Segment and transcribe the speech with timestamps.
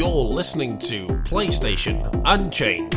[0.00, 2.94] You're listening to PlayStation Unchained.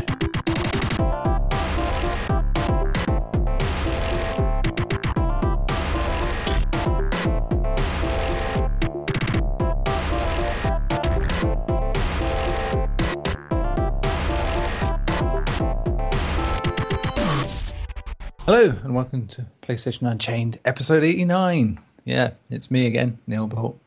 [18.46, 21.80] Hello and welcome to PlayStation Unchained, episode 89.
[22.06, 23.78] Yeah, it's me again, Neil Bolt,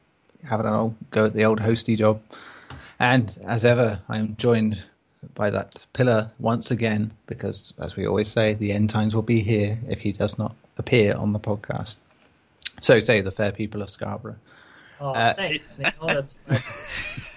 [0.47, 2.21] having a old go at the old hosty job.
[2.99, 4.83] And as ever, I am joined
[5.35, 9.41] by that pillar once again, because as we always say, the end times will be
[9.41, 11.97] here if he does not appear on the podcast.
[12.81, 14.37] So say the fair people of Scarborough.
[15.01, 16.37] Oh, Uh, thanks, That's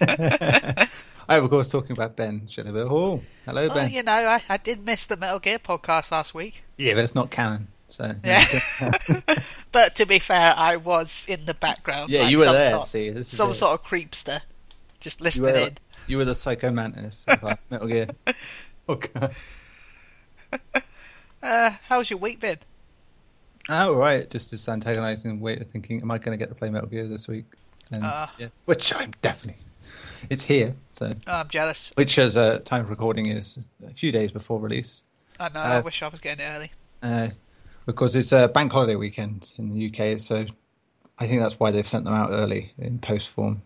[1.28, 3.22] I am, of course, talking about Ben Shilliville Hall.
[3.44, 3.90] Hello, Oh, Ben.
[3.90, 6.62] you know, I, I did miss the Metal Gear podcast last week.
[6.78, 7.68] Yeah, but it's not canon.
[7.88, 8.46] So Yeah.
[9.72, 12.10] but to be fair, I was in the background.
[12.10, 12.70] Yeah, like you were some there.
[12.70, 13.54] Sort, see, this is some it.
[13.54, 14.40] sort of creepster,
[15.00, 15.78] just You listening were, in.
[16.06, 18.06] you were the Psycho Mantis of Metal Gear
[18.88, 19.52] podcast.
[21.42, 22.58] Uh, how's your week been?
[23.68, 24.28] Oh, right.
[24.28, 27.06] Just as antagonising and wait, thinking, am I going to get to play Metal Gear
[27.06, 27.46] this week?
[27.90, 28.26] And, Uh.
[28.38, 29.62] yeah, which I'm definitely.
[30.28, 30.74] It's here.
[30.98, 31.90] So, Oh, I'm jealous.
[31.94, 35.02] which, as uh, time of recording, is a few days before release.
[35.38, 35.60] I know.
[35.60, 36.72] I Uh, wish I was getting it early.
[37.02, 37.30] Uh,
[37.86, 40.44] because it's a bank holiday weekend in the UK, so
[41.18, 43.62] I think that's why they've sent them out early in post form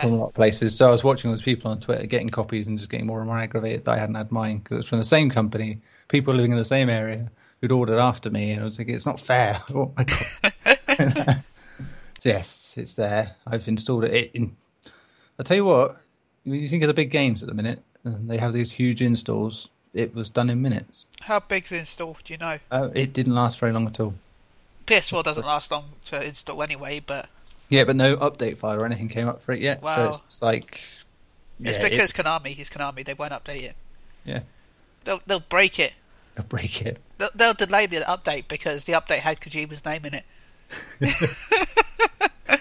[0.00, 0.76] from a lot of places.
[0.76, 3.28] So I was watching those people on Twitter getting copies and just getting more and
[3.28, 6.52] more aggravated that I hadn't had mine because it's from the same company, people living
[6.52, 9.58] in the same area who'd ordered after me, and I was like, it's not fair.
[9.74, 11.44] Oh my god!
[12.20, 13.36] so yes, it's there.
[13.46, 14.30] I've installed it.
[14.34, 14.56] In
[15.38, 15.96] I tell you what,
[16.44, 19.02] when you think of the big games at the minute, and they have these huge
[19.02, 19.68] installs.
[19.94, 21.06] It was done in minutes.
[21.20, 22.16] How big's the install?
[22.24, 22.58] Do you know?
[22.70, 24.14] Uh, it didn't last very long at all.
[24.86, 27.28] PS4 doesn't last long to install anyway, but
[27.72, 29.80] Yeah, but no update file or anything came up for it yet.
[29.80, 30.10] So Wow.
[30.26, 30.74] it's like
[31.58, 33.04] it's yeah, because it, Konami is Konami.
[33.04, 33.74] They won't update it.
[34.24, 34.40] yeah,
[35.04, 35.94] They'll they'll break it.
[36.36, 36.98] I'll break it.
[37.18, 40.24] They'll, they'll delay the update because the update had Kojima's name in it.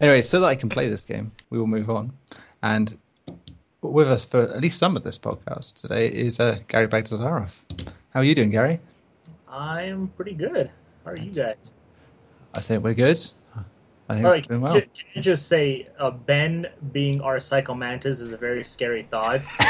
[0.00, 2.12] Anyway, so that I can play this game, we will move on.
[2.62, 2.96] And
[3.82, 7.54] with us for at least some of this podcast today is uh, Gary Bagdazarov.
[8.14, 8.80] How are you doing, Gary?
[9.46, 10.70] I'm pretty good.
[11.04, 11.74] How are you guys?
[12.54, 13.20] I think we're good.
[14.10, 14.72] I think Like, well.
[14.72, 19.04] ju- can you just say uh, Ben being our Psycho Mantis is a very scary
[19.04, 19.40] thought?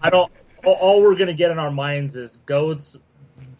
[0.00, 0.32] I don't.
[0.64, 2.98] All, all we're gonna get in our minds is goats,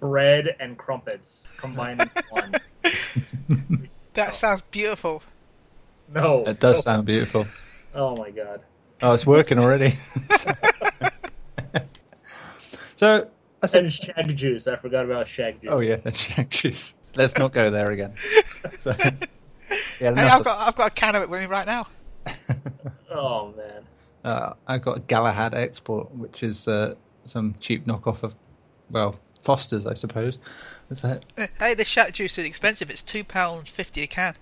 [0.00, 2.54] bread, and crumpets combined in one.
[4.14, 5.24] That sounds beautiful.
[6.08, 6.80] No, It does no.
[6.92, 7.46] sound beautiful.
[7.96, 8.60] Oh my god.
[9.02, 9.90] Oh, it's working already.
[12.96, 13.28] so,
[13.62, 14.68] I said, And shag juice.
[14.68, 15.70] I forgot about shag juice.
[15.72, 16.96] oh yeah, that's Shaq Juice.
[17.16, 18.14] Let's not go there again.
[18.78, 19.10] So, yeah,
[19.98, 21.86] Hey, I've of- got I've got a can of it with me right now.
[23.10, 23.84] Oh man.
[24.24, 26.94] Uh, I got a Galahad Export, which is uh,
[27.26, 28.34] some cheap knockoff of,
[28.90, 30.38] well, Foster's, I suppose.
[30.90, 31.24] Is that
[31.58, 32.90] Hey, the shat juice is expensive.
[32.90, 34.34] It's two pounds fifty a can.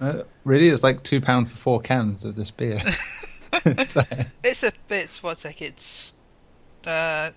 [0.00, 0.68] uh, really?
[0.68, 2.80] It's like two pound for four cans of this beer.
[3.86, 4.02] so,
[4.44, 5.62] It's a it's one sec.
[5.62, 6.12] It's
[6.86, 7.30] uh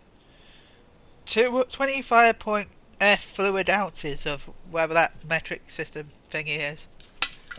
[1.25, 2.69] two twenty five point
[2.99, 6.87] F fluid ounces of whatever that metric system thingy is.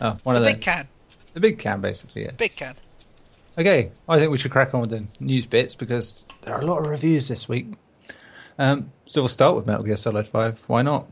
[0.01, 0.87] Oh, one It's of the big can,
[1.33, 2.23] the big can, basically.
[2.23, 2.33] Yes.
[2.33, 2.75] big can.
[3.57, 6.65] Okay, I think we should crack on with the news bits because there are a
[6.65, 7.73] lot of reviews this week.
[8.59, 10.63] Um, so we'll start with Metal Gear Solid Five.
[10.67, 11.07] Why not?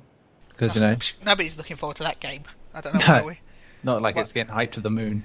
[0.50, 2.44] Because you know, Nobody's looking forward to that game.
[2.74, 3.00] I don't know
[3.30, 3.32] No.
[3.84, 4.22] not like What?
[4.24, 5.24] it's getting hyped to the moon.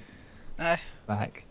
[0.57, 0.77] Uh,
[1.07, 1.43] back.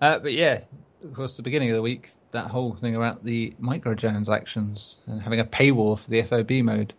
[0.00, 0.60] Uh, but yeah,
[1.04, 5.40] of course, the beginning of the week, that whole thing about the microtransactions and having
[5.40, 6.94] a paywall for the FOB mode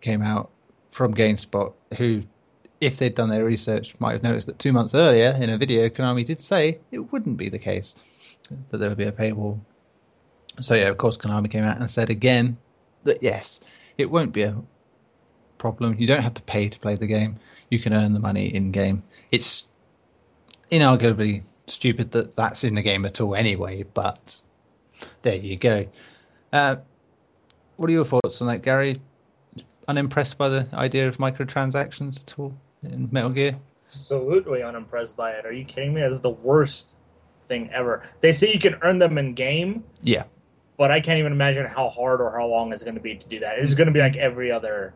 [0.00, 0.50] came out
[0.90, 2.22] from GameSpot, who,
[2.80, 5.88] if they'd done their research, might have noticed that two months earlier in a video,
[5.88, 8.02] Konami did say it wouldn't be the case
[8.70, 9.60] that there would be a paywall.
[10.60, 12.56] So yeah, of course, Konami came out and said again
[13.04, 13.60] that yes,
[13.98, 14.56] it won't be a
[15.58, 15.96] problem.
[15.98, 17.38] You don't have to pay to play the game.
[17.68, 19.02] You can earn the money in game.
[19.30, 19.66] It's
[20.72, 24.40] inarguably stupid that that's in the game at all anyway, but
[25.22, 25.86] there you go.
[26.52, 26.76] Uh,
[27.76, 28.96] what are your thoughts on that, Gary?
[29.86, 33.58] Unimpressed by the idea of microtransactions at all in Metal Gear?
[33.88, 35.44] Absolutely unimpressed by it.
[35.46, 36.00] Are you kidding me?
[36.00, 36.96] That's the worst
[37.48, 38.08] thing ever.
[38.20, 40.24] They say you can earn them in game, Yeah.
[40.76, 43.28] but I can't even imagine how hard or how long it's going to be to
[43.28, 43.58] do that.
[43.58, 44.94] It's going to be like every other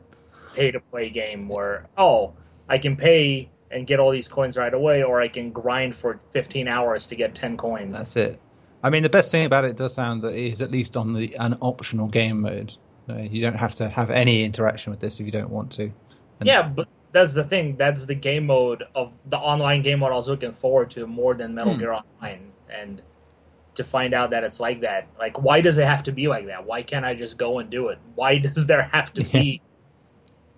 [0.55, 2.33] pay to play game where, oh,
[2.69, 6.17] I can pay and get all these coins right away, or I can grind for
[6.31, 7.99] 15 hours to get 10 coins.
[7.99, 8.41] That's it.
[8.85, 11.13] I mean, the best thing about it does sound that it is at least on
[11.15, 12.73] the an optional game mode.
[13.09, 15.85] You don't have to have any interaction with this if you don't want to.
[16.39, 17.77] And- Yeah, but that's the thing.
[17.79, 21.35] That's the game mode of the online game mode I was looking forward to more
[21.35, 21.79] than Metal Hmm.
[21.79, 22.53] Gear Online.
[22.69, 23.03] and
[23.77, 25.09] to find out that it's like that.
[25.19, 26.65] Like, why does it have to be like that?
[26.67, 27.99] Why can't I just go and do it?
[28.15, 29.63] Why does there have to be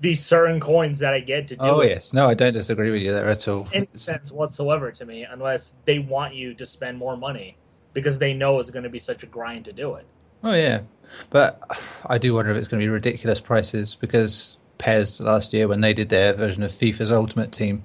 [0.01, 1.89] these certain coins that I get to do Oh it?
[1.91, 3.69] yes, no, I don't disagree with you there at all.
[3.73, 7.57] any sense whatsoever to me unless they want you to spend more money
[7.95, 10.07] because they know it's going to be such a grind to do it.
[10.45, 10.83] Oh yeah,
[11.31, 11.61] but
[12.07, 15.81] I do wonder if it's going to be ridiculous prices because PES last year when
[15.81, 17.85] they did their version of FIFA's Ultimate Team,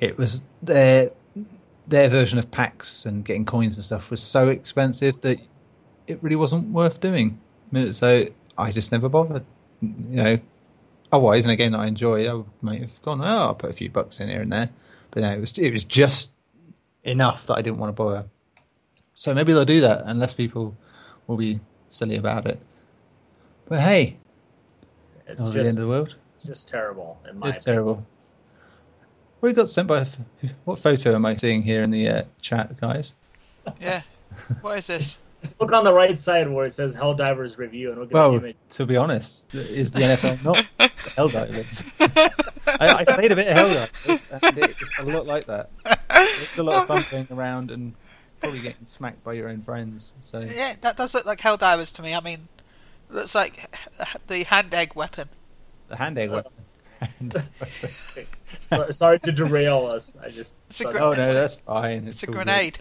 [0.00, 1.10] it was their
[1.86, 5.38] their version of packs and getting coins and stuff was so expensive that
[6.06, 7.40] it really wasn't worth doing.
[7.92, 8.26] So
[8.56, 9.44] I just never bothered.
[9.80, 10.38] You know,
[11.12, 13.74] otherwise in a game that I enjoy, I might have gone, oh, I'll put a
[13.74, 14.70] few bucks in here and there.
[15.10, 16.32] But it was it was just
[17.04, 18.28] enough that I didn't want to bother.
[19.14, 20.76] So maybe they'll do that, unless people
[21.26, 22.60] will be silly about it.
[23.66, 24.18] But hey,
[25.28, 26.16] It's not the end just of the world.
[26.36, 27.74] it's just terrible in my It's opinion.
[27.84, 28.06] terrible.
[29.40, 30.06] What you got sent by?
[30.64, 33.14] What photo am I seeing here in the uh, chat, guys?
[33.80, 34.00] Yeah.
[34.62, 35.16] What is this?
[35.42, 38.32] Just look on the right side where it says Helldivers review and look at Well,
[38.32, 38.56] the image.
[38.70, 40.66] to be honest, is the NFL not
[41.18, 41.92] Helldivers?
[42.80, 45.70] I, I played a bit of Helldivers, and it's a lot like that.
[46.10, 47.94] It's a lot of fun going around and
[48.40, 50.14] probably getting smacked by your own friends.
[50.20, 52.14] So Yeah, that does look like Helldivers to me.
[52.14, 52.48] I mean,
[53.10, 53.74] looks like
[54.26, 55.28] the hand egg weapon.
[55.88, 56.52] the hand egg weapon.
[58.68, 60.16] So, sorry to derail us.
[60.22, 62.08] I just It's a gr- oh no, that's fine.
[62.08, 62.44] It's a all good.
[62.44, 62.78] grenade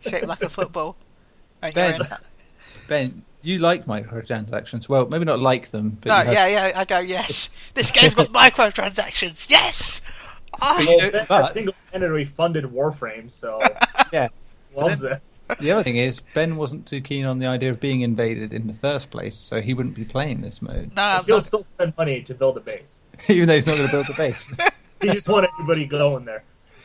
[0.00, 0.96] shaped like a football.
[1.60, 2.00] And Ben.
[2.88, 4.88] Ben, you like microtransactions?
[4.88, 6.80] Well, maybe not like them, but No, you have- yeah, yeah.
[6.80, 7.56] I go, yes.
[7.74, 9.48] This game's got microtransactions.
[9.48, 10.00] Yes.
[10.60, 13.60] Ah, But you Well, don't- Ben but- single-handedly funded Warframe, so
[14.12, 14.28] yeah.
[14.74, 15.20] loves it.
[15.60, 18.66] The other thing is, Ben wasn't too keen on the idea of being invaded in
[18.66, 21.64] the first place, so he wouldn't be playing this mode, no, I'm He'll not, still
[21.64, 23.00] spend money to build a base.
[23.28, 24.50] even though he's not going to build the base.
[25.00, 26.44] He just want everybody going there.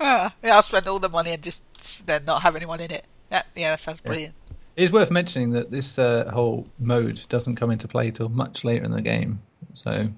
[0.00, 1.60] ah, yeah, I'll spend all the money and just
[2.04, 3.04] then not have anyone in it.
[3.30, 4.34] That, yeah, that sounds brilliant.
[4.74, 8.64] It is worth mentioning that this uh, whole mode doesn't come into play till much
[8.64, 9.40] later in the game,
[9.72, 10.08] so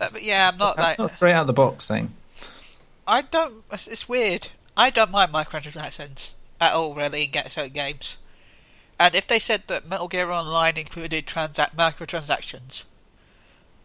[0.00, 2.12] Uh, but yeah, I'm not like not straight out of the box thing.
[3.06, 3.64] I don't.
[3.72, 4.48] It's, weird.
[4.76, 6.30] I don't mind microtransactions
[6.60, 8.16] at all, really, in get certain games.
[8.98, 12.84] And if they said that Metal Gear Online included transact microtransactions,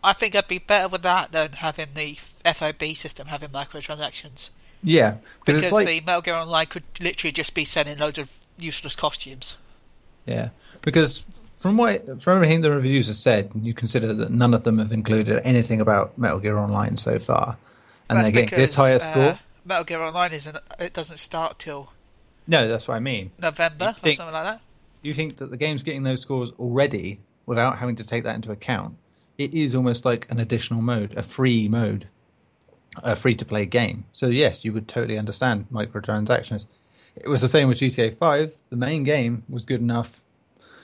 [0.04, 4.50] I think I'd be better with that than having the FOB system having microtransactions.
[4.82, 8.96] Yeah, because like the Metal Gear Online could literally just be sending loads of useless
[8.96, 9.58] costumes.
[10.26, 10.50] yeah,
[10.82, 11.26] because
[11.56, 14.94] from what from everything the reviews have said, you consider that none of them have
[14.94, 17.58] included anything about Metal Gear Online so far,
[18.10, 19.40] and they get this higher uh, score.
[19.66, 20.58] Metal Gear Online isn't.
[20.80, 21.92] It doesn't start till
[22.48, 23.32] No, that's what I mean.
[23.40, 24.62] November You or think- something like that.
[25.02, 28.52] you think that the game's getting those scores already without having to take that into
[28.52, 28.96] account,
[29.38, 32.08] it is almost like an additional mode, a free mode,
[33.04, 34.06] a free to play game.
[34.12, 36.66] So, yes, you would totally understand microtransactions.
[37.16, 38.56] It was the same with GTA 5.
[38.70, 40.22] The main game was good enough.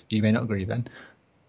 [0.10, 0.88] You may not agree, Ben,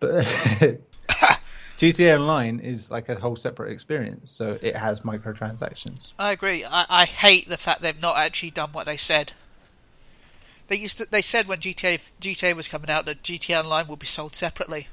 [0.00, 0.26] but
[1.76, 4.30] GTA Online is like a whole separate experience.
[4.30, 6.12] So, it has microtransactions.
[6.18, 6.64] I agree.
[6.64, 9.32] I, I hate the fact they've not actually done what they said.
[10.68, 14.00] They used to, they said when GTA GTA was coming out that GTA Online would
[14.00, 14.88] be sold separately.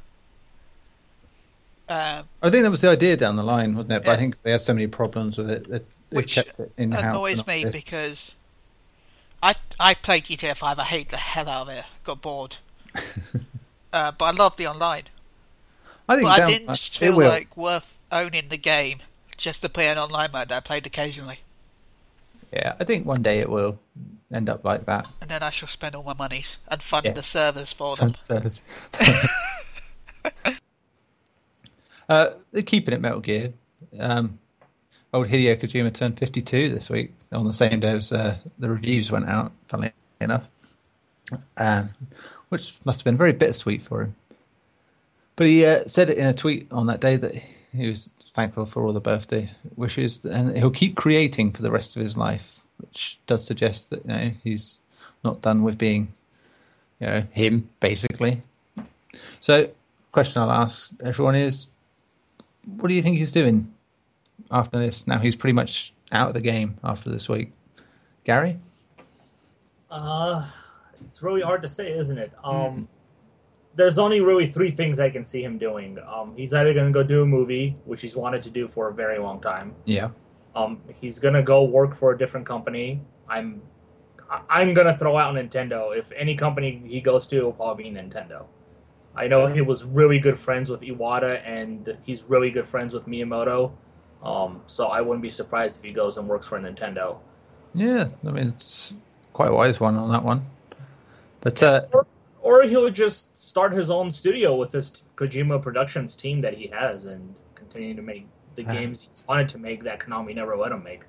[1.89, 4.03] Um, I think that was the idea down the line, wasn't it?
[4.05, 6.71] But I think they had so many problems with it that they Which kept it
[6.77, 7.03] in house.
[7.03, 8.33] annoys me because
[9.41, 10.79] I I played GTA Five.
[10.79, 11.85] I hate the hell out of it.
[12.03, 12.57] Got bored.
[13.93, 15.03] uh, but I love the online.
[16.09, 18.99] I think But I didn't feel like worth owning the game
[19.37, 21.39] just to play an online mode that I played occasionally.
[22.51, 23.79] Yeah, I think one day it will
[24.31, 25.07] end up like that.
[25.21, 27.25] And then I shall spend all my monies and fund the Yes.
[27.25, 28.15] servers for them.
[28.19, 28.61] Service.
[32.09, 33.53] uh, they're keeping it Metal Gear.
[33.99, 34.37] Um,
[35.13, 39.11] old Hideo Kojima turned 52 this week on the same day as uh, the reviews
[39.11, 39.91] went out, funnily
[40.21, 40.47] enough.
[41.57, 41.89] Um,
[42.49, 44.15] which must have been very bittersweet for him.
[45.35, 47.35] But he uh, said it in a tweet on that day that
[47.75, 51.95] he was thankful for all the birthday wishes and he'll keep creating for the rest
[51.95, 54.79] of his life, which does suggest that you know, he's
[55.23, 56.13] not done with being
[56.99, 58.41] you know, him basically.
[59.39, 59.69] So,
[60.11, 61.67] question I'll ask everyone is,
[62.77, 63.71] what do you think he's doing
[64.51, 65.07] after this?
[65.07, 67.51] Now he's pretty much out of the game after this week.
[68.23, 68.57] Gary,
[69.91, 70.49] Uh,
[71.03, 72.31] it's really hard to say, isn't it?
[72.43, 72.87] Um,
[73.75, 75.97] There's only really three things I can see him doing.
[76.07, 78.89] Um, he's either going to go do a movie, which he's wanted to do for
[78.89, 79.73] a very long time.
[79.85, 80.09] yeah,
[80.55, 83.01] Um, he's going to go work for a different company.
[83.27, 83.61] I'm,
[84.49, 85.95] I'm going to throw out Nintendo.
[85.97, 88.45] If any company he goes to, it'll probably be Nintendo.
[89.15, 93.05] I know he was really good friends with Iwata, and he's really good friends with
[93.07, 93.71] Miyamoto.
[94.23, 97.17] Um, so I wouldn't be surprised if he goes and works for Nintendo.
[97.75, 98.93] Yeah, I mean it's
[99.33, 100.45] quite a wise one on that one.
[101.41, 101.85] But uh,
[102.43, 106.67] Or, or he'll just start his own studio with this Kojima Productions team that he
[106.67, 108.71] has and continue to make the Ah.
[108.71, 111.03] games he wanted to make that Konami never let him make.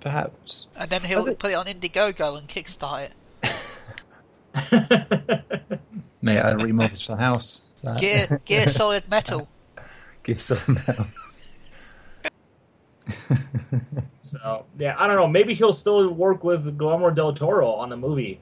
[0.00, 3.12] perhaps And then he'll I think- put it on Indiegogo and kickstart it.
[6.22, 7.62] may I remortgage the house.
[7.98, 9.48] Gear, Gear Solid Metal.
[10.22, 11.06] Gear Solid Metal.
[14.20, 15.26] so yeah, I don't know.
[15.28, 18.40] Maybe he'll still work with Guillermo del Toro on the movie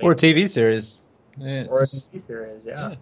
[0.00, 0.98] or a TV series.
[1.36, 2.66] Yeah, or a it's- TV.
[2.66, 2.90] Yeah.
[2.90, 2.94] Yeah.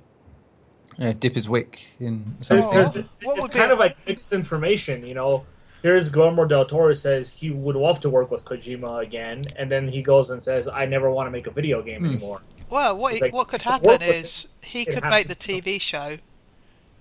[0.99, 2.69] yeah, dip his wick in something.
[2.69, 5.45] Because it- what it's would be- kind of like mixed information, you know.
[5.83, 9.89] Here's Guillermo del Toro says he would love to work with Kojima again, and then
[9.89, 12.07] he goes and says, "I never want to make a video game Hmm.
[12.11, 15.79] anymore." Well, what he- like, what could happen is he could make the be TV
[15.81, 16.19] show,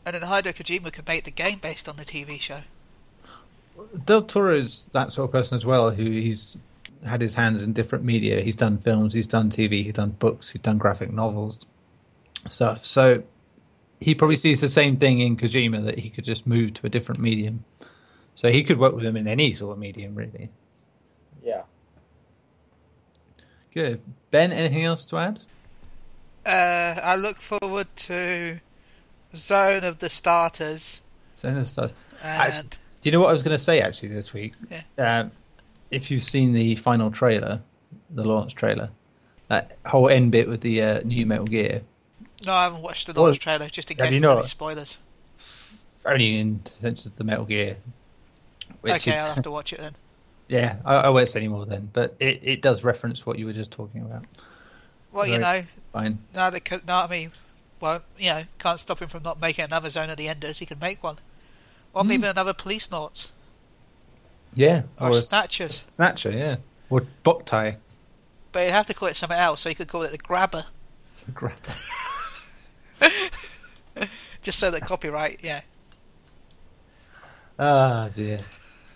[0.06, 2.62] and then Hideo Kojima could make the game based on the TV show.
[4.06, 6.58] Del Toro is that sort of person as well, who he's
[7.06, 8.42] had his hands in different media.
[8.42, 11.60] He's done films, he's done TV, he's done books, he's done graphic novels,
[12.50, 12.86] stuff.
[12.86, 13.24] So
[14.00, 16.90] he probably sees the same thing in Kojima that he could just move to a
[16.90, 17.66] different medium.
[18.36, 20.50] So he could work with him in any sort of medium, really.
[21.44, 21.64] Yeah.
[23.74, 24.02] Good.
[24.32, 25.40] Ben, anything else to add?
[26.46, 28.60] Uh, I look forward to
[29.36, 31.02] Zone of the Starters,
[31.36, 31.92] So no stuff.
[32.24, 32.70] and Actually-
[33.02, 34.54] Do you know what I was going to say actually this week?
[34.70, 35.20] Yeah.
[35.22, 35.32] Um,
[35.92, 37.62] if you've seen the final trailer,
[38.10, 38.90] the launch trailer,
[39.50, 41.84] that whole end bit with the uh, new Metal Gear,
[42.46, 44.98] no, I haven't watched the launch trailer just in case there's any spoilers.
[46.06, 47.78] only in sense of the Metal Gear.
[48.84, 49.96] Okay, is, I'll have to watch it then.
[50.48, 53.46] yeah, I, I won't say any more then, but it, it does reference what you
[53.46, 54.26] were just talking about.
[55.12, 56.20] Well, you know, Fine.
[56.34, 57.32] now that co- no, I mean,
[57.80, 60.60] well, you know, can't stop him from not making another Zone of the Enders.
[60.60, 61.20] He can make one,
[61.94, 63.30] or maybe another Policenauts
[64.54, 65.84] Yeah, or, or, a Snatchers.
[65.96, 66.58] Snatcher, yeah,
[66.90, 67.78] or Boktai.
[68.52, 70.66] But you'd have to call it something else, so you could call it the Grabber,
[71.34, 71.74] Grapple.
[74.42, 75.40] just so that copyright.
[75.44, 75.62] Yeah,
[77.60, 78.42] Ah dear.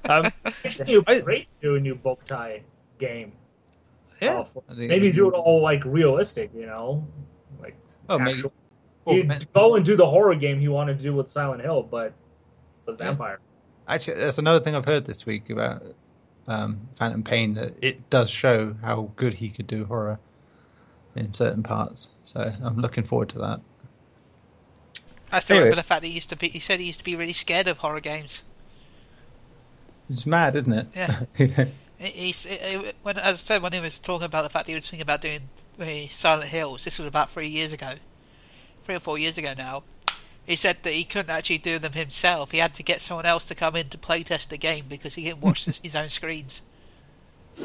[0.03, 0.31] Um,
[0.63, 2.61] Actually, it would I- be great to do a new Boktai
[2.99, 3.31] game.
[4.21, 7.07] yeah, Uh, for- I think- maybe do it all like realistic, you know,
[7.61, 7.75] like
[8.09, 8.31] Oh, maybe.
[8.31, 8.53] actual.
[9.07, 9.39] Oh, He'd man.
[9.53, 12.13] go and do the horror game he wanted to do with Silent Hill, but
[12.85, 13.07] with Yeah.
[13.07, 13.39] vampire.
[13.87, 15.83] Actually, that's another thing I've heard this week about
[16.47, 20.19] um, Phantom Pain that it does show how good he could do horror
[21.15, 22.09] in certain parts.
[22.23, 23.59] So I'm looking forward to that.
[25.31, 25.65] I still Anyway.
[25.69, 26.49] remember the fact that he used to be.
[26.49, 28.41] He said he used to be really scared of horror games.
[30.09, 30.87] It's mad, isn't it?
[30.95, 31.21] Yeah.
[31.97, 34.71] He, he- he- when, as I said, when he was talking about the fact that
[34.73, 35.43] he was thinking about doing
[35.79, 37.93] the Silent Hills, this was about three years ago,
[38.83, 39.83] three or four years ago now.
[40.45, 42.51] He said that he couldn't actually do them himself.
[42.51, 45.23] He had to get someone else to come in to playtest the game because he
[45.23, 46.61] didn't watch his, his own screens.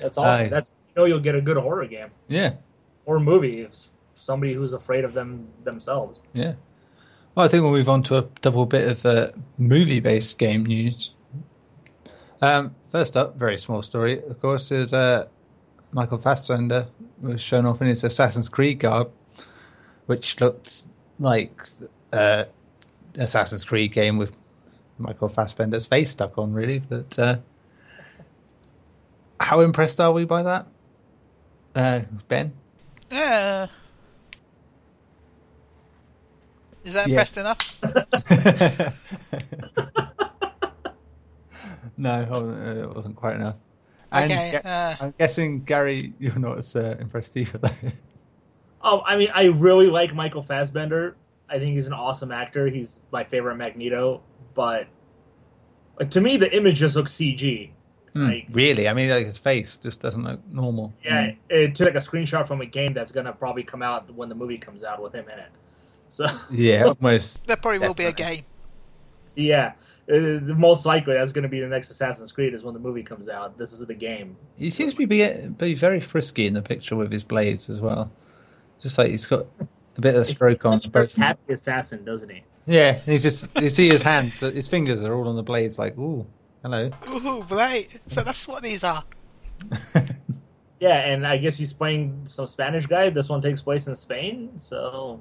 [0.00, 0.46] That's awesome.
[0.46, 0.48] Aye.
[0.48, 2.54] That's you know you'll get a good horror game yeah,
[3.04, 3.62] or movie.
[3.62, 3.74] If
[4.14, 6.22] somebody who's afraid of them themselves.
[6.32, 6.54] yeah.
[7.34, 11.14] Well, I think we'll move on to a double bit of uh, movie-based game news.
[12.42, 15.28] Um, first up, very small story, of course, is uh,
[15.92, 16.88] Michael Fassbender
[17.20, 19.12] was shown off in his Assassin's Creed garb,
[20.08, 20.84] which looked
[21.18, 21.62] like
[22.12, 22.44] uh,
[23.16, 24.36] Assassin's Creed game with
[24.98, 26.78] Michael Fassbender's face stuck on, really.
[26.78, 27.36] But uh,
[29.38, 30.66] how impressed are we by that,
[31.74, 32.52] uh, Ben?
[33.10, 33.66] Yeah.
[36.84, 37.20] Is that Yeah.
[37.20, 37.78] impressed enough?
[41.98, 43.56] no, uh, it wasn't quite enough.
[44.10, 44.52] And Okay.
[44.62, 47.60] Ga- Uh, I'm guessing Gary, you're not as uh, impressed either.
[48.82, 48.88] Though.
[48.90, 51.16] Oh, I mean, I really like Michael Fassbender.
[51.48, 52.66] I think he's an awesome actor.
[52.68, 54.20] He's my favorite Magneto.
[54.54, 54.86] But
[55.98, 57.70] like, to me, the image just looks CG.
[58.14, 58.88] Hmm, Like- really?
[58.88, 60.92] I mean, like his face just doesn't look normal.
[61.04, 64.28] Yeah, it took like a screenshot from a game that's gonna probably come out when
[64.28, 65.48] the movie comes out with him in it.
[66.08, 67.46] So Yeah, almost.
[67.46, 68.44] there probably will be a game.
[69.36, 69.72] yeah,
[70.10, 70.16] uh,
[70.56, 73.56] most likely that's gonna be the next Assassin's Creed is when the movie comes out.
[73.58, 74.36] This is the game.
[74.56, 78.10] He seems to be be very frisky in the picture with his blades as well.
[78.80, 79.46] Just like he's got
[79.96, 81.16] a bit of a stroke on He's a very both.
[81.16, 82.42] happy assassin, doesn't he?
[82.66, 85.78] Yeah, and he's just you see his hands, his fingers are all on the blades.
[85.78, 86.26] Like, ooh,
[86.62, 86.90] hello.
[87.08, 87.88] Ooh, right.
[88.08, 89.04] So that's what these are.
[90.80, 93.10] Yeah, and I guess he's playing some Spanish guy.
[93.10, 95.20] This one takes place in Spain, so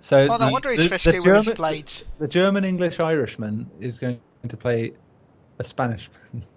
[0.00, 1.84] So Oh, no the, wonder the, he's the frisky with his German,
[2.18, 4.18] the German English Irishman is going
[4.48, 4.94] to play
[5.58, 6.42] a Spanishman.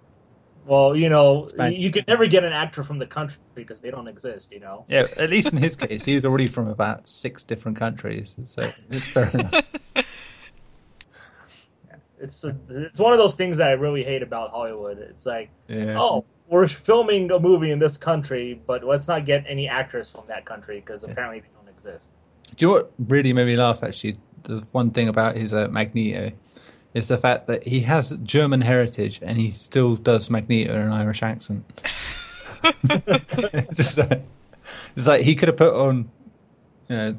[0.68, 3.90] well, you know, Span- you can never get an actor from the country because they
[3.90, 4.52] don't exist.
[4.52, 4.84] You know.
[4.88, 9.08] Yeah, at least in his case, he's already from about six different countries, so it's
[9.08, 9.54] fair enough.
[12.20, 14.98] It's it's it's one of those things that I really hate about Hollywood.
[14.98, 15.96] It's like, Yeah.
[15.98, 20.24] oh, we're filming a movie in this country, but let's not get any actors from
[20.26, 22.10] that country because apparently they don't exist.
[22.56, 23.84] Do you know what really made me laugh?
[23.84, 26.34] Actually, the one thing about his uh, Magneto
[26.98, 30.92] is the fact that he has German heritage and he still does Magneto in an
[30.92, 31.64] Irish accent.
[33.72, 34.22] Just like,
[34.96, 36.10] it's like he could have put on,
[36.88, 37.16] you know,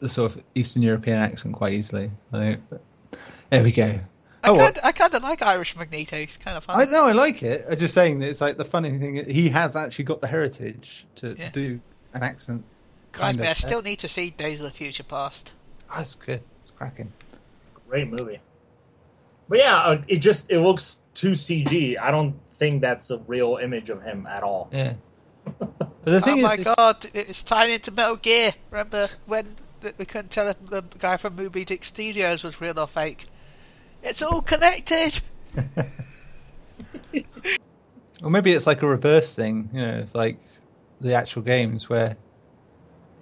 [0.00, 2.10] the sort of Eastern European accent quite easily.
[2.32, 2.58] I.
[2.68, 2.82] But
[3.50, 4.00] there we go.
[4.42, 6.16] I Oh, I kind of like Irish Magneto.
[6.16, 6.92] He's kind of I fun.
[6.92, 7.64] know I like it.
[7.70, 9.28] I'm just saying that it's like the funny thing.
[9.30, 11.50] He has actually got the heritage to Yeah.
[11.50, 11.78] do
[12.14, 12.64] an accent.
[13.14, 13.50] Reminds Kind me, of.
[13.50, 15.52] I still need to see Days of the Future Past.
[15.94, 16.42] That's good.
[16.62, 17.12] It's cracking.
[17.90, 18.38] Great movie.
[19.48, 21.98] But yeah, uh, it just it looks too CG.
[22.00, 24.70] I don't think that's a real image of him at all.
[24.72, 24.94] Yeah.
[26.02, 28.54] But the thing oh is, my it's- god, it's tying into Metal Gear.
[28.70, 29.56] Remember when
[29.98, 33.26] we couldn't tell if the guy from Moby Dick Studios was real or fake?
[34.02, 35.20] It's all connected.
[38.22, 39.70] Or maybe it's like a reverse thing.
[39.72, 40.38] You know, it's like
[41.00, 42.16] the actual games where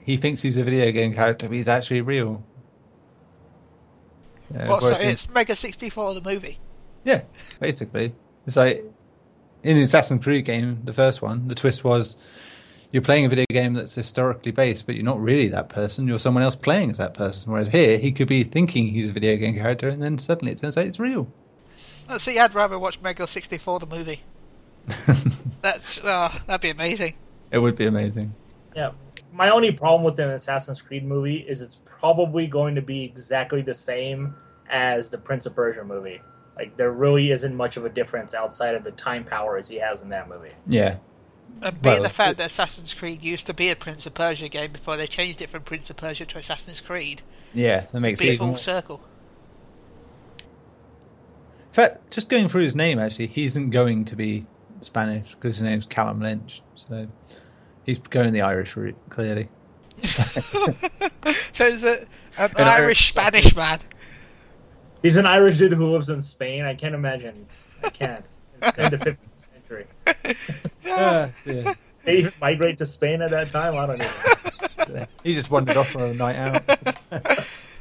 [0.03, 2.43] he thinks he's a video game character, but he's actually real.
[4.55, 6.59] Yeah, What, so whereas in- it's Mega 64 the movie.
[7.05, 7.23] yeah,
[7.61, 8.15] basically,
[8.47, 8.85] it's like
[9.63, 11.49] in the Assassin's Creed game, the first one.
[11.49, 12.17] The twist was
[12.93, 16.09] you're playing a video game that's historically based, but you're not really that person.
[16.09, 17.53] You're someone else playing as that person.
[17.53, 20.59] Whereas here, he could be thinking he's a video game character, and then suddenly it
[20.59, 21.31] turns out it's real.
[22.09, 24.23] Let's see, I'd rather watch Mega 64 the movie.
[25.61, 27.15] That's oh, that'd be amazing.
[27.51, 28.35] it would be amazing.
[28.75, 28.93] Yeah.
[29.39, 33.63] My only problem with an Assassin's Creed movie is it's probably going to be exactly
[33.63, 34.35] the same
[34.69, 36.21] as the Prince of Persia movie.
[36.57, 40.03] Like there really isn't much of a difference outside of the time powers he has
[40.03, 40.51] in that movie.
[40.67, 40.97] Yeah,
[41.63, 44.15] And being Well, the fact it- that Assassin's Creed used to be a Prince of
[44.15, 47.23] Persia game before they changed it from Prince of Persia to Assassin's Creed,
[47.55, 49.01] yeah, that makes be it a even full more- circle.
[51.69, 54.47] In fact, just going through his name, actually, he isn't going to be
[54.81, 56.61] Spanish because his name's Callum Lynch.
[56.75, 57.07] So
[57.89, 59.49] he's going the Irish route, clearly.
[61.53, 62.01] So it's a,
[62.39, 63.81] an An Irish Irish- Spanish man.
[65.03, 66.65] He's an Irish dude who lives in Spain.
[66.65, 67.47] I can't imagine.
[67.83, 68.29] I can't.
[68.63, 69.87] It's in the 15th century.
[70.87, 71.75] Ah, dear.
[72.05, 73.75] They even migrate to Spain at that time.
[73.77, 75.07] I don't know.
[75.25, 76.65] he just wandered off on a night out.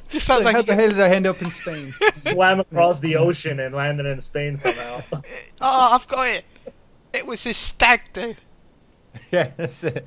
[0.10, 1.93] Just sounds How like the hell did I end up in Spain?
[2.12, 5.02] Swam across the ocean and landed in Spain somehow.
[5.13, 5.22] oh,
[5.62, 6.46] I've got it.
[7.13, 8.36] It was his stag do.
[9.32, 10.06] yeah, that's it.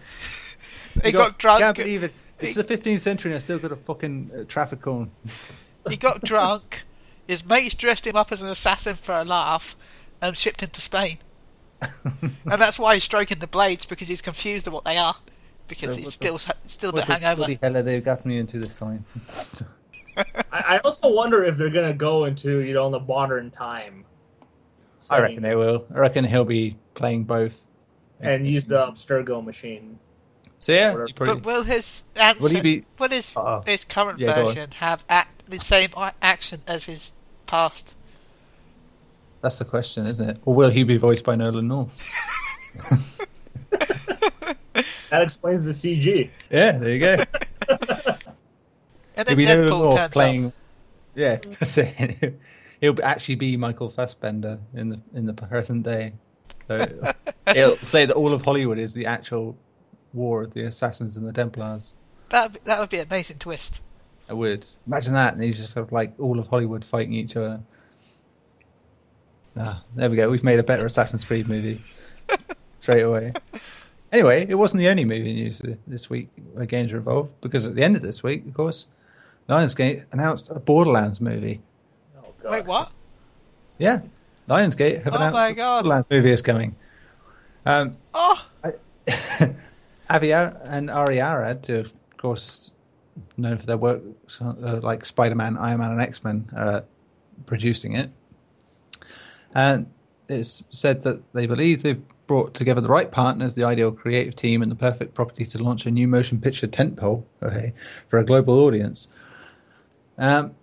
[1.02, 1.60] He You got, drunk.
[1.60, 2.12] Can't believe it.
[2.40, 5.10] It's the 15th century and I still got a fucking uh, traffic cone.
[5.88, 6.82] He got drunk.
[7.26, 9.76] His mates dressed him up as an assassin for a laugh,
[10.20, 11.18] and shipped him to Spain.
[12.12, 15.16] and that's why he's stroking the blades because he's confused of what they are.
[15.68, 17.36] Because So he's what still still a bit the hangover.
[17.36, 19.04] bloody hell are they got me into this time?
[20.16, 24.04] I, I also wonder if they're gonna go into you know the modern time.
[25.10, 25.86] I reckon they will.
[25.94, 27.60] I reckon he'll be playing both.
[28.20, 29.98] And use the um, Abstergo machine.
[30.58, 31.08] So yeah, Whatever.
[31.36, 33.62] But will his answer, Will he be- will his, Uh-oh.
[33.66, 37.12] his current Yeah, version have act, the same action as his
[37.46, 37.94] past?
[39.42, 40.36] that's the question, isn't it?
[40.44, 41.90] Or will he be voiced by Nolan North?
[45.10, 46.30] That explains the CG.
[46.50, 47.24] Yeah, there you go.
[49.16, 50.46] And He'll then be Nolan Deadpool North turns playing.
[50.46, 50.52] up.
[51.16, 52.40] Yeah, it.
[52.80, 56.12] He'll actually be Michael Fassbender in the in the present day.
[56.70, 57.12] So
[57.48, 59.56] it'll say that all of Hollywood is the actual
[60.14, 61.94] war of the assassins and the Templars.
[62.28, 63.80] That would- that would be an amazing twist.
[64.28, 67.60] I would imagine that, and you just have like all of Hollywood fighting each other.
[69.56, 70.30] Ah, there we go.
[70.30, 71.82] We've made a better Assassin's Creed movie
[72.78, 73.32] straight away.
[74.12, 77.74] Anyway, it wasn't the only movie news this week where games were involved, because at
[77.74, 78.86] the end of this week, of course,
[79.48, 81.60] Lionsgate announced a Borderlands movie.
[82.22, 82.52] Oh god.
[82.52, 82.92] Wait, what?
[83.78, 84.00] Yeah,
[84.50, 85.84] Lionsgate have Oh announced my God.
[85.84, 86.76] Borderlands movie is coming.
[87.64, 88.42] Um, Oh,
[90.10, 92.72] Avi and Ari Arad, who of course
[93.36, 94.02] known for their work
[94.40, 96.84] uh, like Spider-Man, Iron Man, and X-Men, are
[97.46, 98.10] producing it.
[99.54, 99.86] And
[100.28, 104.62] it's said that they believe they've brought together the right partners, the ideal creative team,
[104.62, 107.72] and the perfect property to launch a new motion picture tentpole okay,
[108.08, 109.08] for a global audience.
[110.18, 110.54] Um,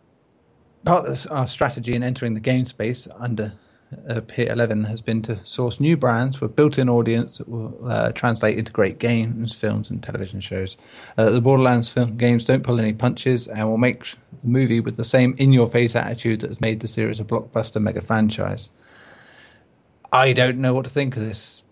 [0.85, 3.53] part of our strategy in entering the game space under
[4.09, 8.11] uh, Peter Levin has been to source new brands with built-in audience that will uh,
[8.11, 10.75] translate into great games, films, and television shows.
[11.17, 14.03] Uh, the Borderlands film games don't pull any punches and will make
[14.43, 18.01] the movie with the same in-your-face attitude that has made the series a blockbuster mega
[18.01, 18.69] franchise.
[20.11, 21.63] I don't know what to think of this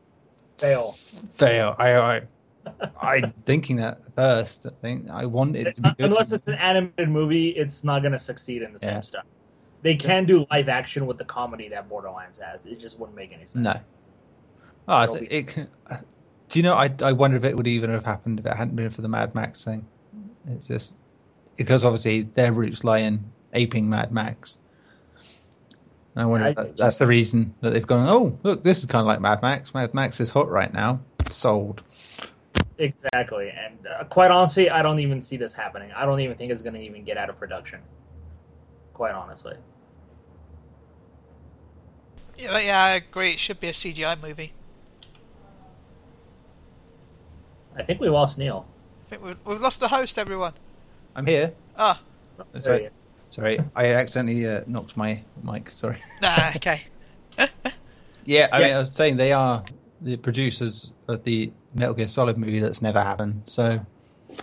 [0.58, 0.92] Fail.
[1.34, 1.76] fail.
[1.78, 2.22] I, I,
[3.02, 4.66] I'm thinking that first.
[4.66, 6.06] I think I want it to be good.
[6.06, 9.02] Unless it's an animated movie, it's not going to succeed in the same Yeah.
[9.02, 9.26] stuff.
[9.86, 12.66] They can do live action with the comedy that Borderlands has.
[12.66, 13.56] It just wouldn't make any sense.
[13.64, 13.74] No.
[14.88, 15.98] Oh, it, can- uh,
[16.50, 16.74] do you know?
[16.74, 19.08] I I wonder if it would even have happened if it hadn't been for the
[19.08, 19.86] Mad Max thing.
[20.16, 20.54] Mm-hmm.
[20.54, 20.96] It's just
[21.56, 24.58] because obviously their roots lie in aping Mad Max.
[26.16, 28.10] And I wonder I if that, just- that's the reason that they've gone.
[28.10, 29.72] Oh, look, this is kind of like Mad Max.
[29.76, 31.00] Mad Max is hot right now.
[31.30, 31.84] Sold.
[32.80, 35.92] Exactly, and uh, quite honestly, I don't even see this happening.
[35.96, 37.82] I don't even think it's going to even get out of production.
[38.94, 39.56] Quite honestly,
[42.38, 43.32] Yeah, yeah, I agree.
[43.32, 44.54] It should be a CGI movie.
[47.76, 48.66] I think we lost Neil.
[49.08, 50.54] I think we've, we've lost the host, everyone.
[51.16, 51.54] I'm here.
[51.78, 52.02] Ah,
[52.54, 52.92] That's There he right.
[52.92, 53.00] is.
[53.30, 55.70] Sorry, I accidentally uh, knocked my mic.
[55.70, 55.98] Sorry.
[56.22, 56.82] nah, okay.
[58.28, 58.66] Yeah, I Yeah.
[58.68, 59.64] mean, I was saying they are
[60.02, 63.44] the producers of the Metal Gear Solid movie that's never happened.
[63.46, 63.80] So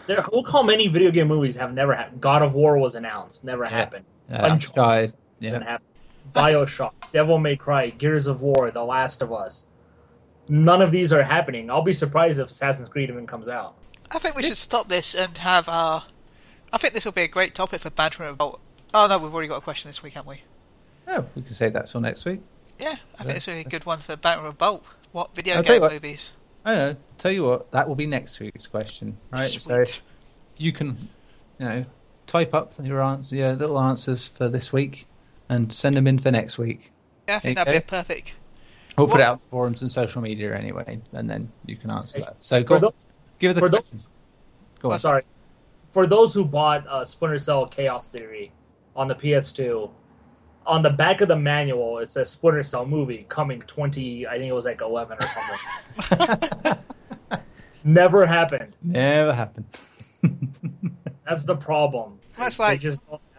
[0.07, 2.21] There, look how many video game movies have never happened.
[2.21, 4.05] God of War was announced, never happened.
[4.31, 5.69] uh, Uncharted Uncharted, doesn't yeah.
[5.69, 5.87] happen.
[6.35, 9.69] Bioshock, Devil May Cry, Gears of War, The Last of Us.
[10.49, 11.71] None of these are happening.
[11.71, 13.75] I'll be surprised if Assassin's Creed even comes out.
[14.11, 16.05] I think we should stop this and have our.
[16.73, 18.61] I think this will be a great topic for banter about.
[18.93, 20.43] Oh, oh no, we've already got a question this week, haven't we?
[21.09, 22.41] Oh, we can save that till next week.
[22.79, 23.23] Yeah, I Yeah.
[23.25, 24.83] think it's a really good one for banter about.
[25.13, 25.93] What video I'll tell you game what.
[25.93, 26.31] movies?
[26.65, 26.97] I know.
[27.19, 29.51] Tell you what, that will be next week's question, right?
[29.51, 29.85] So
[30.57, 31.09] you can,
[31.59, 31.85] you know,
[32.27, 35.07] type up your answer, your little answers for this week,
[35.53, 36.93] and send them in for next week.
[37.29, 38.33] Yeah, I think that'd be perfect.
[38.99, 42.19] We'll put it out on forums and social media anyway, and then you can answer
[42.19, 42.37] Hey, that.
[42.41, 42.93] So go, those,
[43.39, 43.99] give it the question.
[43.99, 44.11] those
[44.81, 44.99] Go on.
[44.99, 45.23] sorry,
[45.93, 48.53] for those who bought uh, Splinter Cell Chaos Theory
[48.97, 49.91] on the PS2,
[50.67, 54.27] on the back of the manual it says Splinter Cell movie coming 20.
[54.27, 56.79] I think it was like 11 or something.
[57.67, 58.75] it's never happened.
[58.83, 59.65] Never happened.
[61.29, 62.19] That's the problem.
[62.37, 63.32] That's They like- just don't happen.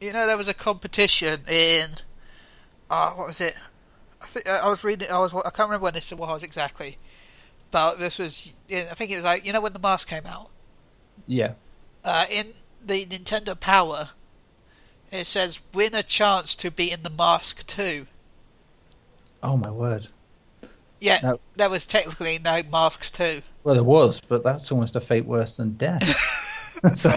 [0.00, 1.90] You know, there was a competition in.
[2.88, 3.54] Uh, what was it?
[4.22, 5.10] I think I was reading.
[5.10, 5.32] I was.
[5.34, 6.98] I can't remember when this was exactly,
[7.70, 8.52] but this was.
[8.70, 10.50] I think it was like you know when the mask came out.
[11.26, 11.52] yeah.
[12.02, 14.10] Uh, in the Nintendo Power,
[15.10, 18.06] it says win a chance to be in the mask too.
[19.42, 20.08] Oh my word.
[20.98, 21.40] Yeah, No.
[21.56, 23.42] there was technically no masks too.
[23.64, 26.02] Well, there was, but that's almost a fate worse than death.
[26.94, 27.14] so,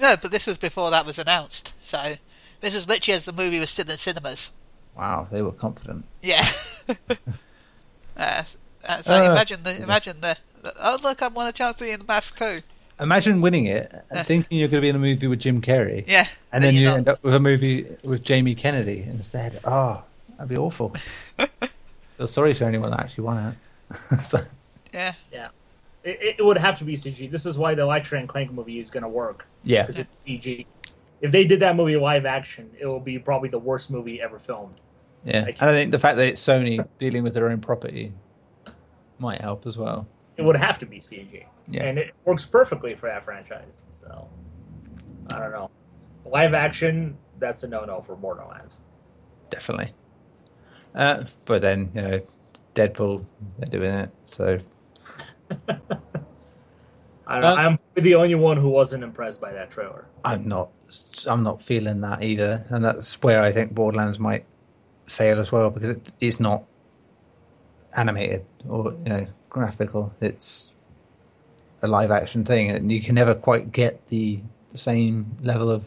[0.00, 1.72] No, but this was before that was announced.
[1.82, 2.16] So
[2.60, 4.50] this was literally as the movie was still in cinemas.
[4.96, 6.04] wow, they were confident.
[6.22, 6.48] Yeah.
[8.16, 8.42] uh,
[8.88, 11.84] uh, so Uh, imagine the imagine the, the oh look I won a chance to
[11.84, 12.62] be in the mask too.
[13.00, 16.02] Imagine winning it and thinking you're going to be in a movie with Jim Carrey,
[16.08, 16.26] Yeah.
[16.52, 16.96] and then you're not.
[16.98, 19.60] end up with a movie with Jamie Kennedy instead.
[19.64, 20.02] Oh,
[20.36, 20.96] that'd be awful.
[22.16, 23.56] Feel sorry for anyone that actually won
[23.92, 23.94] it.
[24.24, 24.40] so,
[24.92, 25.14] Yeah.
[26.08, 27.30] It, it would have to be CG.
[27.30, 30.24] This is why the Ratchet and Clank movie is going to work yeah, because it's
[30.24, 30.66] CG.
[31.20, 34.38] If they did that movie live action, it will be probably the worst movie ever
[34.38, 34.80] filmed.
[35.24, 35.44] yeah.
[35.46, 38.12] I And I think the fact that it's Sony dealing with their own property
[39.18, 40.06] might help as well.
[40.36, 41.84] It would have to be CG, Yeah.
[41.84, 43.84] and it works perfectly for that franchise.
[43.90, 44.28] So
[45.32, 45.70] I don't know.
[46.24, 48.78] Live action, that's a no-no for Borderlands.
[49.50, 49.92] Definitely.
[50.94, 52.20] Uh, but then you know,
[52.74, 53.26] Deadpool,
[53.58, 54.10] they're doing it.
[54.24, 54.58] So
[55.50, 57.48] I don't know.
[57.48, 60.06] Uh, I'm the only one who wasn't impressed by that trailer.
[60.24, 60.70] I'm not
[61.26, 64.44] I'm not feeling that either, and that's where I think Borderlands might
[65.06, 66.62] fail as well because it, it's not
[67.96, 70.12] animated or you know graphical.
[70.20, 70.74] It's
[71.82, 75.84] a live action thing, and you can never quite get the, the same level of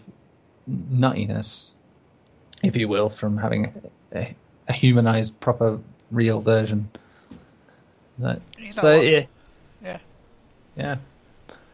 [0.70, 1.72] nuttiness,
[2.64, 3.74] if you will, from having
[4.14, 4.34] a,
[4.70, 5.80] a humanized, proper,
[6.12, 6.90] real version.
[8.20, 9.06] That- You know so what?
[9.06, 9.26] yeah, Yeah.
[10.76, 10.98] Yeah.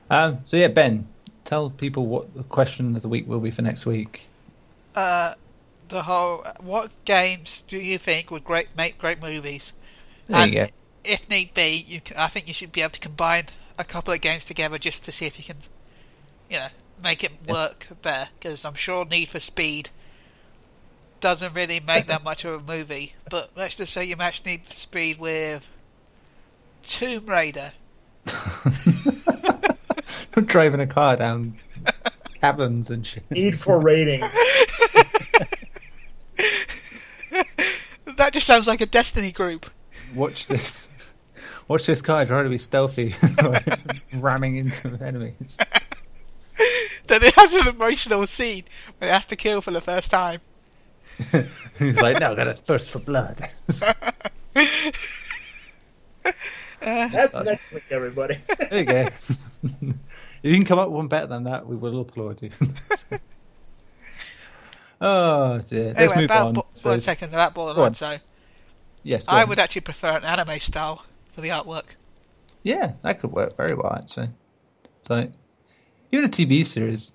[0.10, 1.08] Um, so yeah, Ben,
[1.46, 4.30] tell people what the question of the week will be for next week.
[4.96, 5.36] Uh,
[5.90, 9.74] the whole what games do you think would great make great movies?
[10.28, 10.68] There and you go.
[11.04, 13.46] if need be, you can, I think you should be able to combine
[13.78, 15.58] a couple of games together just to see if you can,
[16.50, 16.70] you know,
[17.02, 17.54] make it Yeah.
[17.54, 18.30] work better.
[18.40, 19.90] Because I'm sure Need for Speed
[21.20, 23.14] doesn't really make that much of a movie.
[23.30, 25.68] But let's just say you match Need for Speed with
[26.84, 27.74] Tomb Raider.
[30.46, 31.56] Driving a car down
[32.40, 33.30] caverns and shit.
[33.32, 34.24] Need for rating.
[38.18, 39.70] That just sounds like a Destiny group.
[40.16, 40.88] Watch this.
[41.68, 43.14] Watch this guy trying to be stealthy,
[44.14, 45.58] ramming into enemies.
[47.08, 48.64] Then it has an emotional scene
[48.98, 50.42] where it has to kill for the first time.
[51.80, 53.42] He's like, no, I got a thirst for blood.
[57.12, 58.38] That's next week, everybody.
[58.70, 58.94] there you go.
[59.64, 59.96] if
[60.44, 62.50] you can come up with one better than that, we will applaud you.
[65.00, 65.88] Oh dear.
[65.88, 66.54] Let's Anyway, move about on.
[66.54, 67.04] Bo- I one suppose.
[67.04, 67.68] second about Go on.
[67.68, 68.18] Borderlands though.
[69.04, 69.50] Yes, I on.
[69.50, 71.84] would actually prefer an anime style for the artwork.
[72.64, 74.30] Yeah, that could work very well actually.
[75.04, 75.30] So,
[76.12, 77.14] even a TV series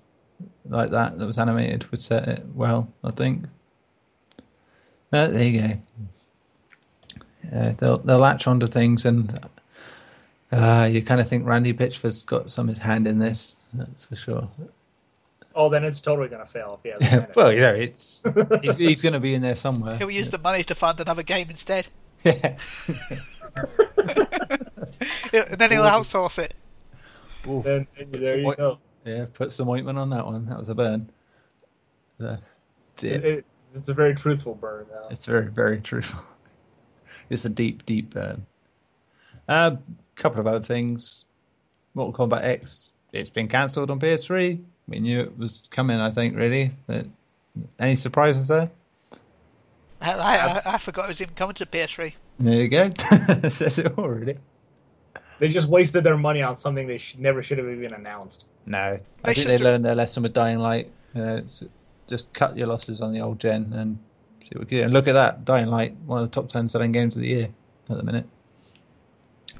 [0.65, 2.91] like that that was animated would set it well.
[3.03, 3.45] I think.
[5.11, 5.77] Uh, there you go.
[7.51, 9.37] Yeah, they'll they'll latch onto things, and
[10.51, 13.55] uh, you kind of think Randy Pitchford's got some his hand in this.
[13.73, 14.47] That's for sure.
[15.55, 17.13] Oh, then it's totally gonna fail if he has.
[17.13, 18.23] a well, you know, it's
[18.61, 19.97] he's, he's going to be in there somewhere.
[19.97, 21.87] He'll use the money to fund another game instead.
[22.23, 22.57] Yeah.
[25.33, 26.53] and then he'll outsource it.
[27.47, 27.63] Oof.
[27.63, 28.79] then there you What- go.
[29.05, 30.45] Yeah, put some ointment on that one.
[30.45, 31.09] That was a burn.
[32.17, 32.39] The,
[33.01, 34.85] It, it- it's a very truthful burn.
[34.89, 35.07] Though.
[35.11, 36.23] It's very, very truthful.
[37.29, 38.45] It's a deep, deep burn.
[39.47, 39.77] A uh,
[40.15, 41.25] couple of other things.
[41.93, 44.59] Mortal Kombat X, it's been cancelled on PS3.
[44.87, 46.71] We knew it was coming, I think, really.
[46.87, 47.05] But
[47.79, 48.69] any surprises there?
[50.01, 52.13] I, I, I, I forgot it was even coming to PS3.
[52.39, 52.89] There you go.
[53.49, 54.37] Says it already.
[55.39, 58.45] They just wasted their money on something they should, never should have even announced.
[58.65, 58.97] No.
[58.97, 60.89] They I think should they learned their lesson with Dying Light.
[61.13, 61.63] You know, it's,
[62.07, 63.97] just cut your losses on the old gen and
[64.43, 64.83] see what we can do.
[64.83, 65.45] And look at that.
[65.45, 67.49] Dying Light, one of the top 10 selling games of the year
[67.89, 68.27] at the minute.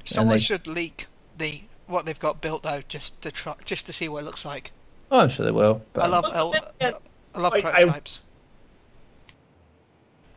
[0.04, 3.92] Someone they- should leak the what they've got built though, just to try, just to
[3.92, 4.72] see what it looks like.
[5.10, 5.82] Oh, I'm sure they will.
[5.92, 7.00] But I love But I, then again,
[7.34, 8.20] I love like, I- prototypes.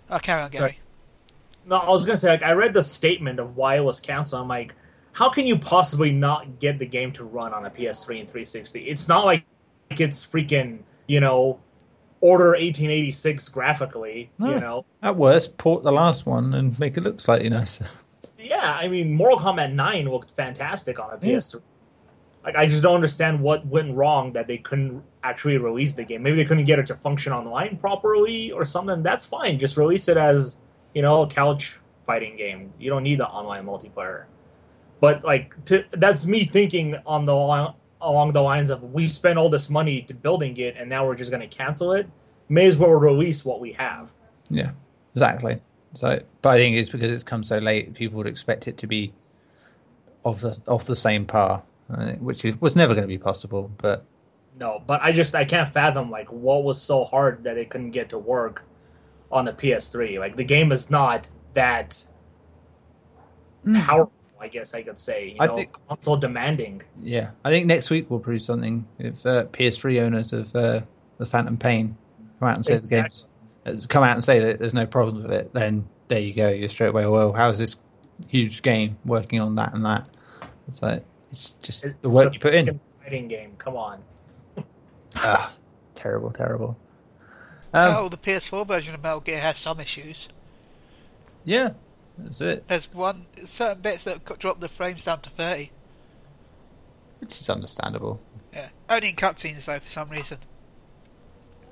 [0.09, 0.63] Oh, carry on, Gary.
[0.63, 0.77] Right.
[1.65, 4.41] No, I was gonna say like I read the statement of why it was canceled.
[4.41, 4.73] I'm like,
[5.11, 8.87] how can you possibly not get the game to run on a PS3 and 360?
[8.87, 9.43] It's not like
[9.91, 11.59] it's freaking you know
[12.21, 14.29] Order 1886 graphically.
[14.39, 14.49] No.
[14.49, 17.85] You ah, know, At worst, port the last one and make it look slightly nicer.
[18.39, 18.77] yeah.
[18.79, 21.37] I mean, Mortal Kombat 9 looked fantastic on a Yeah.
[21.37, 21.61] PS3.
[22.43, 26.23] Like I just don't understand what went wrong that they couldn't actually release the game.
[26.23, 29.03] Maybe they couldn't get it to function online properly or something.
[29.03, 29.59] That's fine.
[29.59, 30.57] Just release it as
[30.93, 32.71] you know a couch fighting game.
[32.79, 34.25] You don't need the online multiplayer.
[35.01, 37.35] But like to, that's me thinking on the
[38.01, 41.15] along the lines of we spent all this money to building it and now we're
[41.15, 42.07] just going to cancel it.
[42.49, 44.13] May as well release what we have.
[44.49, 44.71] Yeah,
[45.13, 45.59] exactly.
[45.93, 48.87] So, but I think it's because it's come so late, people would expect it to
[48.87, 49.13] be
[50.25, 53.71] of the of the same par, uh, which is, was never going to be possible.
[53.77, 54.05] But
[54.59, 57.91] No, but I just I can't fathom like what was so hard that it couldn't
[57.91, 58.65] get to work
[59.31, 60.19] on the PS3.
[60.19, 62.03] Like the game is not that
[63.73, 64.11] powerful.
[64.39, 65.29] I guess I could say.
[65.29, 66.81] You I know, think- console demanding.
[67.01, 68.85] yeah, I think next week we'll prove something.
[68.99, 70.81] If uh, PS3 owners of uh,
[71.17, 71.97] the Phantom Pain
[72.39, 73.25] come out and say Exactly.
[73.63, 76.33] the game's come out and say that there's no problem with it, then there you
[76.33, 76.49] go.
[76.49, 77.05] You're straight away.
[77.07, 77.77] Well, how's this
[78.27, 80.07] huge game working on that and that?
[80.67, 82.79] It's like it's just It- the work a you put in.
[83.03, 83.53] Fighting game.
[83.57, 84.01] Come on.
[85.15, 85.53] Ah,
[85.95, 86.77] terrible, terrible.
[87.73, 90.27] Um, oh, the PS4 version of Metal Gear has some issues.
[91.43, 91.71] Yeah,
[92.17, 92.67] that's it.
[92.67, 95.71] There's one certain bits that cut- drop the frames down to 30.
[97.19, 98.21] Which is understandable.
[98.53, 100.37] Yeah, only in cutscenes though for some reason.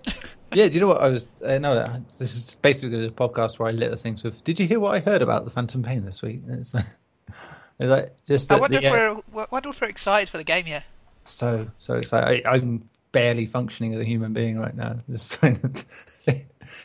[0.53, 1.27] Yeah, do you know what I was?
[1.43, 4.41] Uh, no, uh, this is basically the podcast where I lit the things with.
[4.45, 6.41] Did you hear what I heard about the Phantom Pain this week?
[6.47, 10.37] It's, it's like just I wonder the, if uh, we're wonder if we're excited for
[10.37, 10.83] the game yet.
[11.25, 12.45] so so excited.
[12.45, 14.97] I, I'm barely functioning as a human being right now.
[15.09, 15.69] Just trying to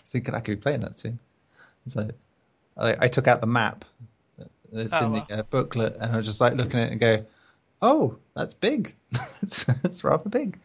[0.07, 1.18] thinking I could be playing that soon.
[1.88, 2.09] So
[2.76, 3.85] I, I took out the map
[4.72, 7.00] that's Oh, in the uh, booklet, and I was just like looking at it and
[7.00, 7.24] go,
[7.83, 8.94] "Oh, that's big.
[9.11, 10.59] that's, that's rather big."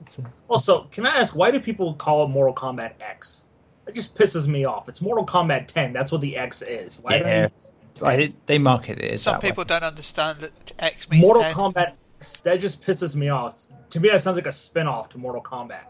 [0.00, 3.46] It's, uh, Also, can I ask why do people call it Mortal Kombat X?
[3.86, 4.88] It just pisses me off.
[4.88, 5.92] It's Mortal Kombat 10.
[5.92, 7.00] That's what the X is.
[7.02, 7.48] Why Yeah.
[7.48, 9.50] don't you I they market it as Some that way.
[9.50, 11.52] people don't understand that X means Mortal 10.
[11.52, 12.40] Kombat X?
[12.40, 13.60] That just pisses me off.
[13.90, 15.84] To me, that sounds like a spin-off to Mortal Kombat.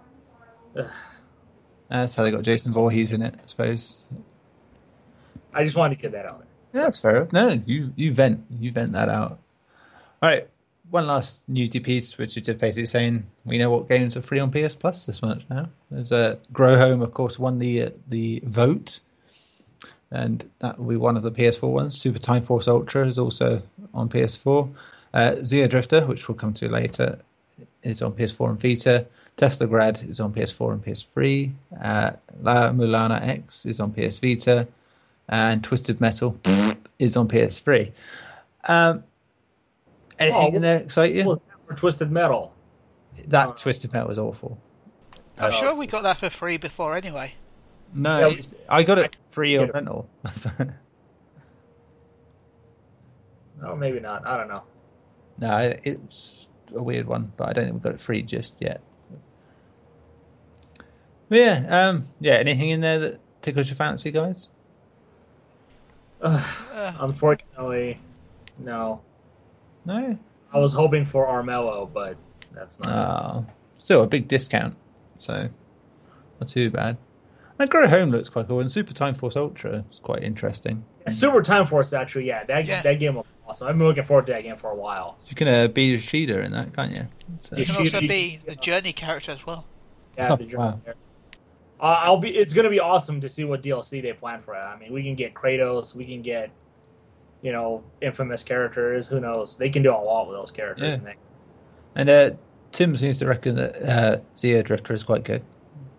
[0.76, 0.86] Ugh.
[1.88, 4.02] That's how they got Jason Voorhees in it, I suppose.
[5.54, 6.44] I just wanted to get that out.
[6.72, 7.28] Yeah, that's fair.
[7.32, 9.38] No, you you vent you vent that out.
[10.22, 10.48] All right,
[10.90, 14.40] one last newsy piece, which is just basically saying we know what games are free
[14.40, 15.68] on PS Plus this month now.
[15.90, 19.00] There's a uh, Grow Home, of course, won the uh, the vote,
[20.10, 21.96] and that will be one of the PS4 ones.
[21.96, 23.62] Super Time Force Ultra is also
[23.92, 24.68] on PS4.
[25.12, 27.20] Uh, Zero Drifter, which we'll come to later,
[27.84, 29.06] is on PS4 and Vita.
[29.36, 31.52] Teslagrad is on PS4 and PS3.
[31.80, 34.66] Uh, La-Mulana EX is on PS Vita
[35.28, 36.38] and Twisted Metal
[36.98, 37.92] is on PS3.
[38.64, 39.04] Um,
[40.18, 41.38] anything Oh, in there excite you?
[41.68, 42.52] For Twisted Metal.
[43.28, 44.58] that uh, Twisted Metal was awful.
[45.38, 47.34] I'm Uh, sure we got that for free before anyway.
[47.94, 50.08] No, Yeah, it's- I got it free on rental.
[53.60, 54.26] No, maybe not.
[54.26, 54.62] I don't know.
[55.38, 58.54] no, it- it's a weird one, but I don't think we got it free just
[58.60, 58.80] yet.
[61.28, 62.34] But yeah, um, yeah.
[62.34, 64.48] Anything in there that tickles your fancy, guys?
[66.24, 68.00] Unfortunately,
[68.58, 69.02] no.
[69.84, 70.18] No.
[70.52, 72.16] I was hoping for Armello, but
[72.52, 72.88] that's not.
[73.46, 73.46] Oh,
[73.78, 74.76] still a big discount,
[75.18, 75.48] so
[76.40, 76.96] not too bad.
[77.58, 80.84] And Grow Home looks quite cool, and Super Time Force Ultra is quite interesting.
[81.08, 82.82] Super Time Force, actually, yeah, that Yeah.
[82.82, 83.68] that game was awesome.
[83.68, 85.18] I've been looking forward to that game for a while.
[85.28, 87.06] You can uh, be Yoshida in that, can't you?
[87.38, 89.64] So, You can also be- be the Journey character as well.
[90.16, 90.80] Yeah, Oh, the journey wow.
[90.84, 90.94] there.
[91.84, 92.30] Uh, I'll be.
[92.30, 94.58] It's gonna be awesome to see what DLC they plan for it.
[94.58, 96.50] I mean, we can get Kratos, we can get,
[97.42, 99.06] you know, infamous characters.
[99.06, 99.58] Who knows?
[99.58, 100.88] They can do a lot with those characters.
[100.88, 100.94] Yeah.
[100.94, 101.16] and they-
[101.96, 102.30] and uh,
[102.72, 105.44] Tim seems to reckon that uh, Xeodrifter is quite good.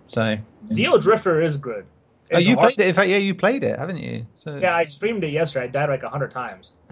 [0.08, 1.86] So, Xeodrifter is good.
[2.34, 2.90] oh, you hard- played it?
[2.90, 4.26] In fact, yeah, you played it, haven't you?
[4.34, 5.66] So, Yeah, I streamed it yesterday.
[5.66, 6.74] I died like a hundred times.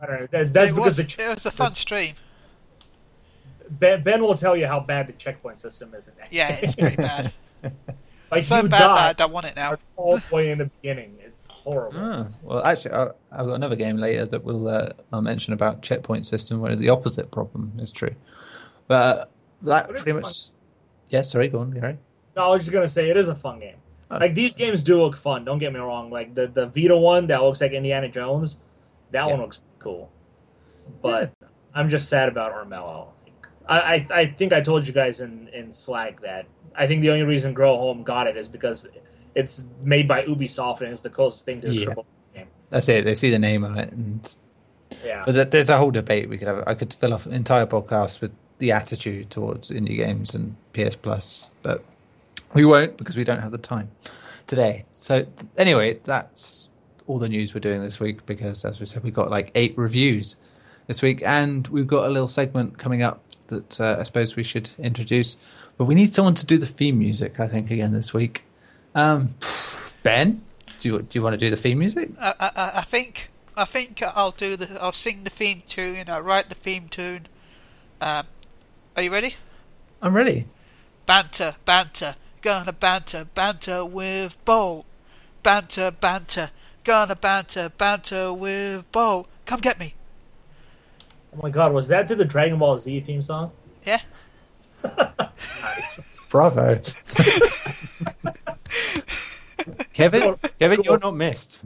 [0.00, 0.26] I don't know.
[0.32, 2.12] That, that's it because was, the it was a fun stream.
[3.70, 6.32] ben, ben will tell you how bad the checkpoint system is in that.
[6.32, 7.32] Yeah, it's pretty bad.
[8.30, 9.76] like so you bad that I don't want it now.
[9.96, 11.16] all the way in the beginning.
[11.24, 11.98] It's horrible.
[11.98, 15.82] Ah, well, actually, I, I've got another game later that will uh, I'll mention about
[15.82, 18.14] checkpoint system where the opposite problem is true.
[18.88, 19.24] But uh,
[19.62, 20.22] that But it's pretty fun.
[20.22, 20.38] much.
[21.10, 21.98] Yeah, sorry, go on, Gary.
[22.36, 23.76] No, I was just gonna say it is a fun game.
[24.10, 24.18] Oh.
[24.18, 25.44] Like these games do look fun.
[25.44, 26.10] Don't get me wrong.
[26.10, 28.58] Like the the Vita one that looks like Indiana Jones,
[29.10, 29.32] that Yeah.
[29.32, 30.10] one looks cool.
[31.02, 31.32] But
[31.74, 33.08] I'm just sad about Armello.
[33.68, 36.46] I, I I think I told you guys in in Slack that
[36.78, 38.88] I think the only reason Grow Home got it is because
[39.34, 41.84] it's made by Ubisoft and it's the closest thing to a Yeah.
[41.84, 42.46] triple game.
[42.70, 43.04] That's it.
[43.04, 44.34] They see the name on it, and
[45.04, 45.22] Yeah.
[45.26, 46.64] but there's a whole debate we could have.
[46.66, 50.96] I could fill off an entire podcast with the attitude towards indie games and PS
[50.96, 51.84] Plus, but
[52.54, 53.90] we won't because we don't have the time
[54.46, 54.84] today.
[54.92, 55.26] So
[55.58, 56.68] anyway, that's
[57.06, 59.74] all the news we're doing this week because, as we said, we got like eight
[59.76, 60.36] reviews
[60.86, 64.42] this week, and we've got a little segment coming up that uh, I suppose we
[64.42, 65.36] should introduce.
[65.78, 68.42] But we need someone to do the theme music, I think, again this week.
[68.94, 69.34] Um,
[70.02, 70.42] ben,
[70.80, 72.10] do you do you want to do the theme music?
[72.18, 76.08] I, I, I think I think I'll do the I'll sing the theme tune.
[76.08, 77.28] I'll write the theme tune.
[78.00, 78.26] Um,
[78.96, 79.36] are you ready?
[80.00, 80.46] I'm ready.
[81.04, 84.86] Banter, banter, gonna banter, banter with Bolt.
[85.42, 86.50] Banter, banter,
[86.84, 89.28] gonna banter, banter with Bolt.
[89.44, 89.94] Come get me.
[91.34, 93.52] oh my god, was that to the Dragon Ball Z theme song?
[93.84, 94.00] Yeah.
[95.62, 96.08] Nice.
[96.28, 96.80] Bravo.
[99.92, 100.38] Kevin, Let's.
[100.58, 101.60] Kevin, you're not missed.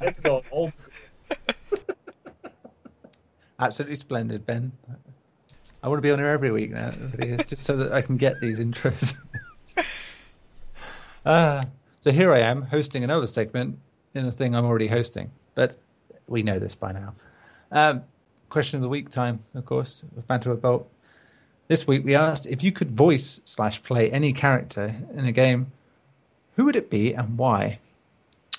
[0.00, 0.72] Let's go old.
[3.58, 4.70] Absolutely splendid, Ben.
[5.82, 6.92] I want to be on here every week now,
[7.46, 9.16] just so that I can get these intros.
[11.24, 11.64] uh,
[12.00, 13.78] so here I am hosting another segment
[14.14, 15.76] in a thing I'm already hosting, but
[16.26, 17.14] we know this by now.
[17.70, 18.02] Um,
[18.48, 20.88] question of the week time, of course, with Banter with Bolt.
[21.68, 25.70] This week we asked if you could voice slash play any character in a game,
[26.56, 27.78] who would it be and why?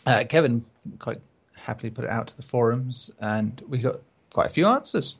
[0.05, 0.63] Uh, Kevin
[0.99, 1.19] quite
[1.53, 3.99] happily put it out to the forums, and we got
[4.31, 5.17] quite a few answers.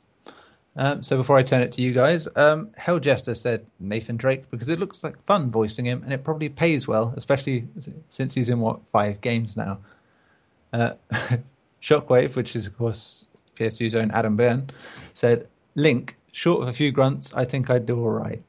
[0.76, 4.48] Um, so before I turn it to you guys, um, Hell Jester said Nathan Drake
[4.50, 7.66] because it looks like fun voicing him, and it probably pays well, especially
[8.08, 9.78] since he's in what five games now.
[10.72, 10.92] Uh,
[11.82, 13.24] Shockwave, which is of course
[13.56, 14.70] PSU's own Adam Byrne,
[15.14, 16.16] said Link.
[16.32, 18.42] Short of a few grunts, I think I'd do all right.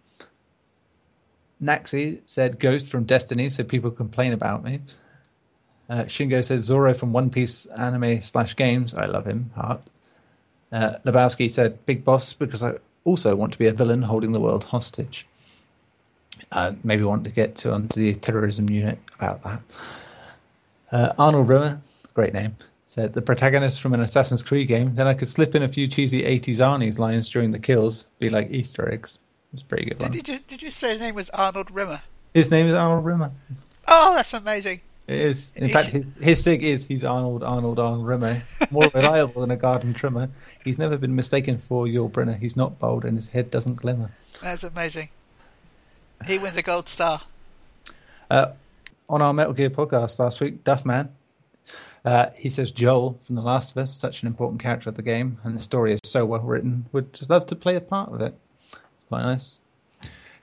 [1.62, 4.82] Naxi said Ghost from Destiny, so people complain about me.
[5.90, 8.94] Uh, Shingo said Zoro from One Piece anime slash games.
[8.94, 9.52] I love him.
[9.56, 9.84] Heart.
[10.72, 14.40] Uh, Lebowski said Big Boss because I also want to be a villain holding the
[14.40, 15.28] world hostage.
[16.52, 19.62] Uh, maybe want to get to onto the terrorism unit about that.
[20.92, 21.82] Uh, Arnold Rimmer,
[22.14, 22.56] great name,
[22.92, 24.94] said the protagonist from an Assassin's Creed game.
[24.96, 28.28] Then I could slip in a few cheesy 80s Arnie's lines during the kills, be
[28.28, 29.20] like Easter eggs.
[29.54, 30.12] It's a pretty good one.
[30.12, 32.02] Did you did you say his name was Arnold Rimmer?
[32.34, 33.32] His name is Arnold Rimmer.
[33.88, 34.82] Oh, that's amazing.
[35.08, 35.54] It is.
[35.56, 39.58] In fact, his his sig is he's Arnold Arnold Arnold Rimmer, more reliable than a
[39.58, 40.30] garden trimmer.
[40.66, 42.38] He's never been mistaken for Yul Brynner.
[42.38, 44.12] He's not bold, and his head doesn't glimmer.
[44.42, 45.08] That's amazing.
[46.28, 47.22] He wins a gold star.
[48.30, 48.48] Uh,
[49.08, 51.10] on our Metal Gear podcast last week, Duffman,
[52.06, 55.02] uh, he says Joel from The Last of Us, such an important character of the
[55.02, 56.86] game, and the story is so well written.
[56.92, 58.36] Would just love to play a part of it.
[58.74, 59.60] It's quite nice.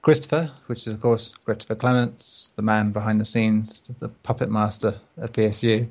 [0.03, 5.01] Christopher, which is of course Christopher Clements, the man behind the scenes, the puppet master
[5.17, 5.89] of PSU.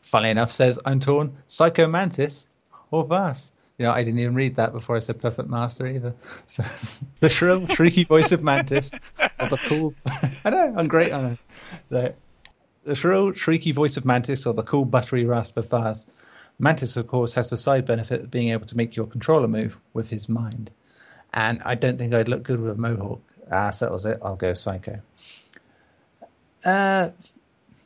[0.00, 1.36] Funnily enough, says I'm torn.
[1.46, 2.46] Psycho Mantis
[2.90, 3.52] or Vas.
[3.78, 6.12] You know, I didn't even read that before I said Puppet Master either.
[6.48, 6.64] So,
[7.20, 8.92] the shrill, shrieky voice of Mantis,
[9.40, 9.94] or the cool.
[10.44, 11.38] I know, I'm great on
[11.90, 12.18] it.
[12.88, 16.06] The shrill, shrieky voice of Mantis, or the cool, buttery rasp of Vaz.
[16.58, 19.78] Mantis, of course, has the side benefit of being able to make your controller move
[19.92, 20.70] with his mind.
[21.34, 23.20] And I don't think I'd look good with a mohawk.
[23.52, 24.18] Ah, settles it.
[24.22, 25.00] I'll go Psycho.
[26.64, 27.10] Uh,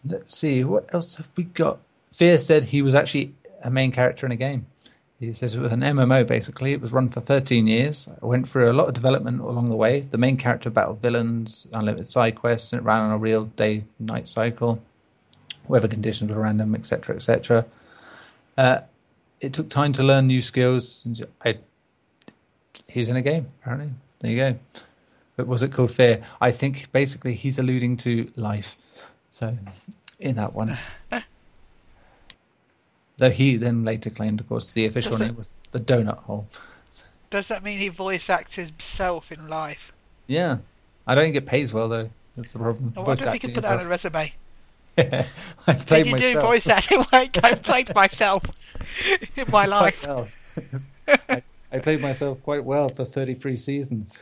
[0.05, 0.63] let's see.
[0.63, 1.79] What else have we got?
[2.13, 4.67] Fear said he was actually a main character in a game.
[5.19, 6.73] He says it was an MMO basically.
[6.73, 8.09] It was run for 13 years.
[8.23, 10.01] I went through a lot of development along the way.
[10.01, 13.85] The main character battled villains, unlimited side quests, and it ran on a real day
[14.01, 14.83] night cycle.
[15.69, 17.65] Weather conditions were random, etc., etc.
[18.59, 18.81] Uh,
[19.41, 21.07] it took time to learn new skills.
[21.45, 21.59] I,
[22.89, 23.91] he's in a game, apparently.
[24.21, 24.59] There you go.
[25.37, 26.23] But was it called Fear?
[26.41, 28.77] I think basically he's alluding to life.
[29.31, 29.57] So,
[30.21, 30.77] in that one.
[33.17, 36.19] Though he then later claimed, of course, the official Does it- name was the Donut
[36.25, 36.49] Hole.
[37.31, 39.91] Does that mean he voice acts himself in life?
[40.27, 40.59] Yeah.
[41.07, 42.11] I don't think it pays well, though.
[42.37, 42.93] That's the problem.
[42.95, 44.35] I wonder if he could acting put that on a resume.
[44.99, 45.25] I
[45.75, 47.05] played Did you myself do voice acting?
[47.13, 48.43] I played myself
[49.37, 50.07] in my quite life.
[50.07, 50.29] well.
[51.29, 54.19] I, I played myself quite well for 33 seasons.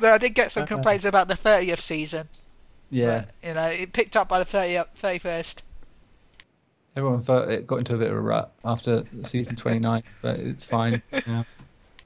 [0.00, 0.66] Though I did get some Uh-uh.
[0.68, 2.28] complaints about the 30th season.
[2.90, 3.24] yeah.
[3.42, 5.56] But, you know, it picked up by the 30th, 31st.
[6.96, 10.64] Everyone thought it got into a bit of a rut after season 29, but it's
[10.64, 11.02] fine.
[11.26, 11.44] now.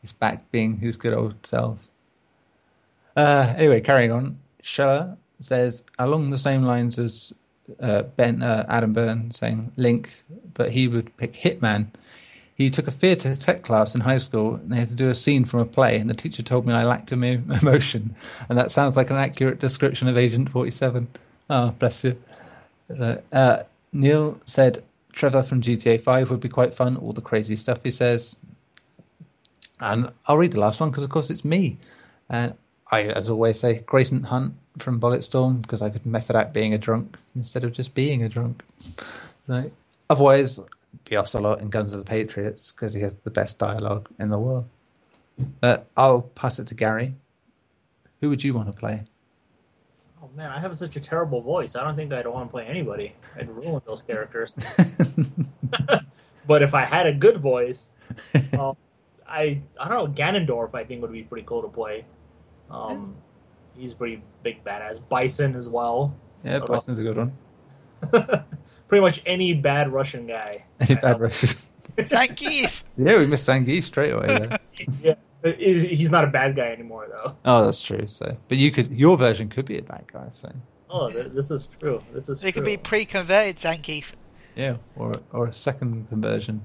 [0.01, 1.79] He's back being his good old self.
[3.17, 4.39] Uh, anyway, carrying on.
[4.63, 7.33] Scheller says, along the same lines as
[7.81, 10.23] uh, Ben uh, Adam Byrne saying Link,
[10.55, 11.89] but he would pick Hitman.
[12.55, 15.15] He took a theatre tech class in high school and they had to do a
[15.15, 18.15] scene from a play, and the teacher told me I lacked emo- emotion,
[18.49, 21.09] and that sounds like an accurate description of Agent 47.
[21.51, 22.17] Oh, bless you.
[22.99, 23.63] Uh, uh,
[23.93, 24.83] Neil said
[25.13, 28.37] Trevor from GTA 5 would be quite fun, all the crazy stuff he says.
[29.81, 31.79] And I'll read the last one because, of course, it's me.
[32.29, 32.55] And
[32.93, 36.79] I, as always, say Grayson Hunt from Bulletstorm because I could method act being a
[36.79, 38.63] drunk instead of just being a drunk.
[39.49, 39.73] Like,
[40.11, 40.61] otherwise,
[41.07, 44.39] be Ocelot in Guns of the Patriots because he has the best dialogue in the
[44.39, 44.67] world.
[45.61, 47.15] But I'll pass it to Gary.
[48.21, 49.03] Who would you want to play?
[50.23, 51.75] Oh man, I have such a terrible voice.
[51.75, 53.15] I don't think I'd want to play anybody.
[53.37, 54.55] I'd ruin those characters.
[56.47, 57.91] but if I had a good voice,
[58.59, 58.77] um,
[59.27, 60.75] I I don't know Ganondorf.
[60.75, 62.05] I think would be pretty cool to play.
[62.73, 63.15] Um,
[63.77, 65.01] he's pretty big badass.
[65.09, 66.15] Bison as well.
[66.45, 67.33] yeah, Bison's a good one.
[68.89, 70.65] Pretty much any bad Russian guy.
[70.81, 71.51] Any bad Russian?
[71.99, 72.41] Thank
[72.97, 74.27] yeah, we missed Zangief straight away.
[74.27, 74.59] There.
[75.01, 75.15] Yeah,
[75.57, 77.37] he's not a bad guy anymore though.
[77.45, 78.07] Oh, that's true.
[78.09, 80.29] So, but you could your version could be a bad guy.
[80.31, 80.51] So,
[80.91, 82.03] Oh, this is true.
[82.13, 82.61] This is He true.
[82.61, 84.13] could be pre-converted Zangief.
[84.57, 86.65] yeah, or or a second conversion.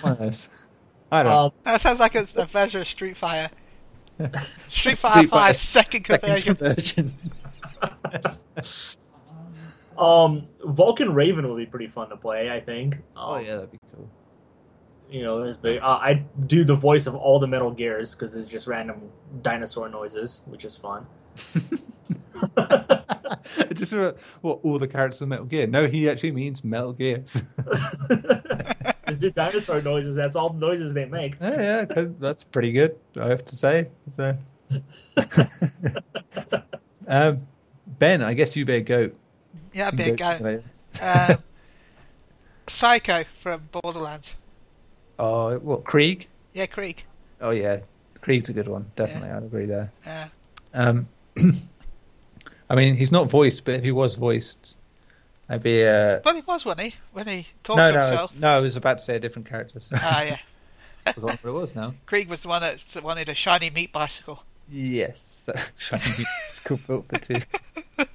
[0.00, 0.66] One of those.
[1.10, 1.38] I don't know.
[1.46, 3.52] Um, That sounds like a, a version of Street Fighter.
[4.68, 6.54] Street Fighter Street Fighter 5 second Second conversion.
[6.56, 7.12] conversion.
[9.98, 12.50] um, Vulcan Raven would be pretty fun to play.
[12.50, 12.98] I think.
[13.16, 14.08] oh Um, yeah, that'd be cool.
[15.10, 15.80] you know, it's big.
[15.80, 19.02] Uh, I do the voice of all the Metal Gears because it's just random
[19.42, 21.06] dinosaur noises, which is fun.
[23.74, 25.66] Just uh, what all the characters of Metal Gear.
[25.66, 27.42] No, he actually means Metal Gears.
[29.14, 30.16] Just do dinosaur noises.
[30.16, 31.36] That's all the noises they make.
[31.40, 32.96] oh, yeah, could- that's pretty good.
[33.20, 33.88] I have to say.
[34.08, 34.36] So,
[37.06, 37.46] um,
[37.98, 39.10] Ben, I guess you better go.
[39.72, 40.62] Yeah, big Go go.
[40.98, 41.38] to- Um,
[42.66, 44.34] Psycho from Borderlands.
[45.18, 46.28] Oh, what Krieg?
[46.54, 47.04] Yeah, Krieg.
[47.40, 47.80] Oh yeah,
[48.20, 48.90] Krieg's a good one.
[48.96, 49.92] Definitely, I'd agree there.
[50.06, 50.28] Yeah.
[50.72, 51.08] Um,
[52.70, 54.76] I mean, he's not voiced, but if he was voiced,
[55.48, 55.84] I'd be.
[55.86, 56.94] Uh, Well, he was, wasn't he?
[57.12, 58.30] When he talked no, to no, himself.
[58.30, 58.48] it's- no.
[58.56, 59.78] I was about to say a different character.
[59.80, 60.38] So Ah, yeah.
[61.06, 61.94] I forgot what it was now.
[62.06, 64.42] Krieg was the one that wanted a shiny meat bicycle.
[64.70, 67.40] Yes, shiny school built for two.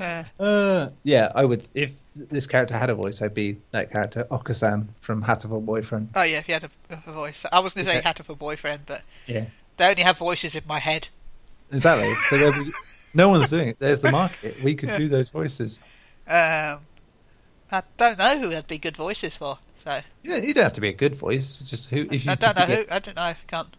[0.00, 1.66] Uh, Uh, yeah, I would.
[1.74, 6.10] If this character had a voice, I'd be that character, Okosan from Hatoful Boyfriend.
[6.14, 6.70] oh, yeah, if he had a,
[7.06, 7.44] a voice.
[7.52, 8.02] I wasn't going to say Okay.
[8.02, 9.46] he had a boyfriend, but Yeah,
[9.76, 11.08] they only have voices in my head.
[11.72, 12.14] exactly.
[12.30, 12.70] So be,
[13.14, 13.78] no one's doing it.
[13.78, 14.62] There's the market.
[14.62, 15.80] We could do those voices.
[16.30, 16.80] Um,
[17.72, 20.72] I don't know who there'd be good voices for, so You don't, you don't have
[20.74, 21.58] to be a good voice.
[21.58, 22.06] Just who.
[22.10, 22.76] If you I don't know who.
[22.76, 23.34] get- I don't know.
[23.48, 23.76] Can't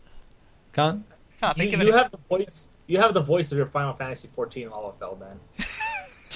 [0.73, 1.03] Can't.
[1.39, 2.67] can't You, you have the voice.
[2.87, 5.39] You have the voice of your Final Fantasy XIV Lalafell, man.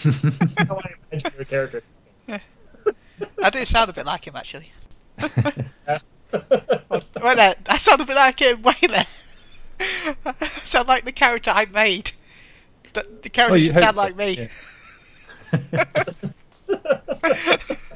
[0.04, 1.84] That's how I imagine your character.
[2.30, 4.72] I do sound a bit like him actually.
[5.18, 5.32] Wait
[7.36, 8.62] there, I sound a bit like him.
[8.62, 9.08] Wait there.
[10.26, 12.12] I sound like the character I made.
[12.94, 14.50] The, the character Well, you should sound so, like me.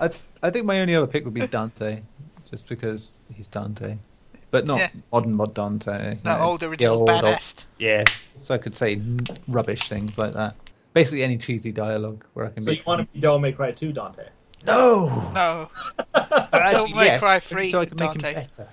[0.02, 0.10] I,
[0.42, 2.02] I think my only other pick would be Dante,
[2.46, 3.98] just because he's Dante,
[4.52, 4.90] but not Yeah.
[5.12, 6.16] modern mod Dante.
[6.16, 7.66] you No, know, old the original old- badass.
[7.78, 8.04] Yeah,
[8.36, 10.56] so I could say n- rubbish things like that.
[10.94, 12.64] Basically, any cheesy dialogue where I can.
[12.64, 14.28] So be you want to be Devil May Cry 2, Dante?
[14.66, 15.08] No.
[15.34, 15.70] No,
[16.16, 18.34] Actually, Devil May yes, Cry 3 so I can make Dante.
[18.34, 18.68] him better.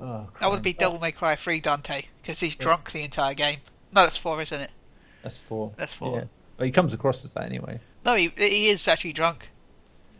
[0.00, 3.58] Oh, That would be Devil May Cry 3 Dante, because he's drunk the entire game.
[3.92, 4.70] No, that's 4, isn't it?
[5.28, 5.72] That's four.
[5.76, 6.16] That's four.
[6.16, 6.24] Yeah.
[6.56, 7.80] Well, he comes across as that anyway.
[8.04, 9.50] No, he, he is actually drunk.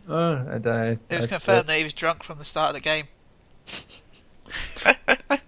[0.06, 0.98] Oh, I don't know.
[1.08, 3.08] It was confirmed that he was drunk from the start of the game.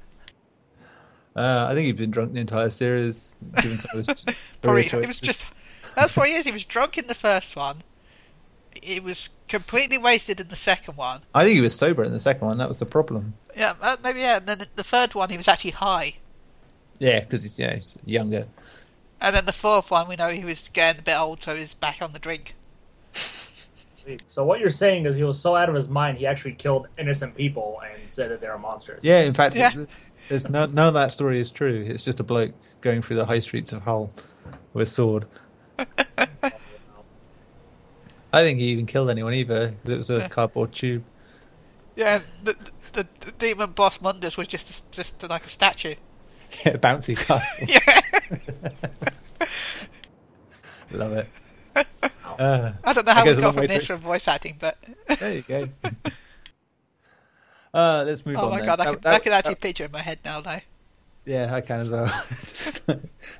[1.36, 3.36] Uh, I think he's been drunk the entire series.
[3.62, 4.04] Given some
[4.62, 5.46] Probably, it was just.
[5.94, 6.44] That's what he is.
[6.44, 7.82] He was drunk in the first one.
[8.82, 11.22] He was completely wasted in the second one.
[11.34, 12.58] I think he was sober in the second one.
[12.58, 13.34] That was the problem.
[13.56, 14.38] Yeah, uh, maybe yeah.
[14.38, 16.16] And then the third one, he was actually high.
[16.98, 18.46] Yeah, because he's yeah he's younger.
[19.20, 21.74] And then the fourth one, we know he was getting a bit old, so he's
[21.74, 22.54] back on the drink.
[24.26, 26.88] So what you're saying is he was so out of his mind he actually killed
[26.98, 29.04] innocent people and said that they were monsters.
[29.04, 29.84] Yeah, in fact, Yeah.
[30.28, 31.84] there's no, none of that story is true.
[31.86, 34.10] It's just a bloke going through the high streets of Hull
[34.72, 35.26] with a sword.
[35.78, 35.86] I
[38.32, 39.74] don't think he even killed anyone either.
[39.84, 40.28] 'cause It was a Yeah.
[40.28, 41.04] cardboard tube.
[41.96, 42.56] Yeah, the,
[42.92, 45.94] the, the demon boss Mundus was just a, just like a statue.
[46.64, 47.66] Yeah, bouncy castle.
[47.68, 48.00] Yeah,
[50.92, 51.28] Love it.
[52.38, 54.76] Uh, I don't know how we got from this to- from voice acting, but
[55.18, 55.68] there you go.
[57.72, 58.46] Uh, let's move oh on.
[58.46, 58.66] Oh my then.
[58.66, 60.60] god, I That- can, that- I can actually that- picture in my head now, though.
[61.26, 62.06] Yeah, I can as well.
[62.30, 62.82] Just-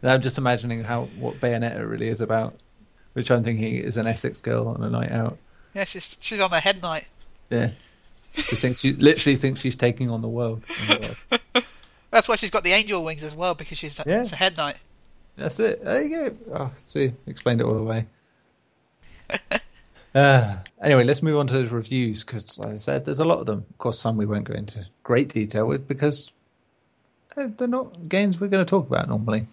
[0.03, 2.55] I'm just imagining how what Bayonetta really is about,
[3.15, 5.39] which I'm thinking is an Essex girl on a night out.
[5.75, 7.07] Yeah, she's she's on a head night.
[7.49, 7.71] Yeah,
[8.33, 10.63] she thinks she literally thinks she's taking on the world.
[10.83, 11.17] in the
[11.55, 11.65] world.
[12.11, 14.23] That's why she's got the angel wings as well because she's Yeah.
[14.23, 14.77] it's a head knight.
[15.37, 15.85] That's it.
[15.85, 16.37] There you go.
[16.55, 18.07] Oh, see, explained it all away.
[20.15, 23.39] uh, anyway, let's move on to the reviews because, like I said, there's a lot
[23.39, 23.65] of them.
[23.71, 26.33] Of course, some we won't go into great detail with because
[27.37, 29.47] uh, they're not games we're going to talk about normally.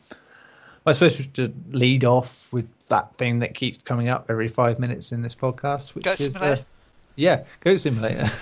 [0.86, 4.80] I suppose we should lead off with that thing that keeps coming up every five
[4.80, 6.62] minutes in this podcast, which Goat is Simulator.
[6.62, 6.66] the
[7.22, 8.28] yeah, Goat Simulator.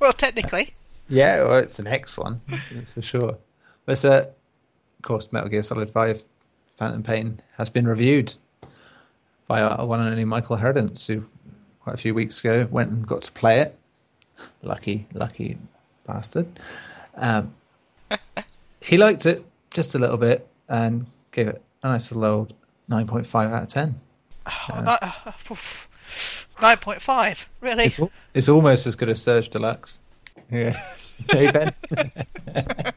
[0.00, 0.70] Well, technically,
[1.10, 2.40] Yeah, well, it's an X one,
[2.72, 3.36] that's for sure.
[3.84, 6.24] But uh, of course, Metal Gear Solid Five:
[6.76, 8.32] Phantom Pain has been reviewed
[9.48, 11.24] by our one and only Michael Harradence, who
[11.80, 13.76] quite a few weeks ago went and got to play it.
[14.62, 15.58] Lucky, lucky
[16.06, 16.46] bastard.
[17.16, 17.52] Um,
[18.80, 19.44] he liked it
[19.74, 22.54] just a little bit and gave it a nice little old
[22.88, 23.96] nine point five out of ten.
[24.46, 25.56] oh, ni- uh,
[26.62, 27.48] nine point five.
[27.60, 27.84] Really?
[27.84, 28.00] It's
[28.34, 29.98] it's almost as good as Surge Deluxe.
[30.50, 30.72] Yeah.
[31.30, 31.74] hey Ben.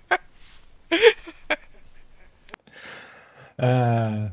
[3.59, 4.29] uh,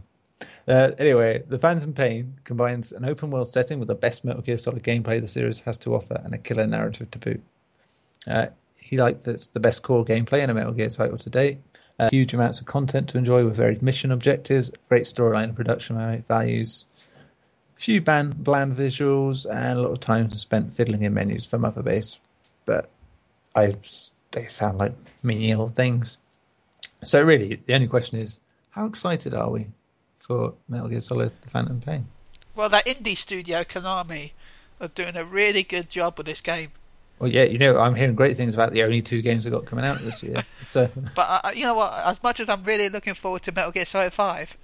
[0.68, 4.58] uh, anyway, the Phantom Pain combines an open world setting with the best Metal Gear
[4.58, 7.42] Solid gameplay the series has to offer and a killer narrative to boot.
[8.26, 8.46] Uh,
[8.76, 11.58] he liked that the best core gameplay in a Metal Gear title to date.
[11.98, 16.24] Uh, huge amounts of content to enjoy with varied mission objectives, great storyline and production
[16.28, 16.86] values,
[17.74, 21.82] few bland, bland visuals, and a lot of time spent fiddling in menus for Mother
[21.82, 22.20] Base.
[22.64, 22.90] But
[23.54, 24.92] I just, they sound like
[25.22, 26.18] menial things.
[27.04, 28.40] So really, the only question is,
[28.70, 29.66] how excited are we
[30.18, 32.06] for Metal Gear Solid: The Phantom Pain?
[32.54, 34.32] Well, that indie studio Konami
[34.80, 36.72] are doing a really good job with this game.
[37.18, 39.66] Well, yeah, you know, I'm hearing great things about the only two games that got
[39.66, 40.44] coming out this year.
[40.66, 41.92] So, But uh, you know what?
[42.06, 44.56] As much as I'm really looking forward to Metal Gear Solid Five,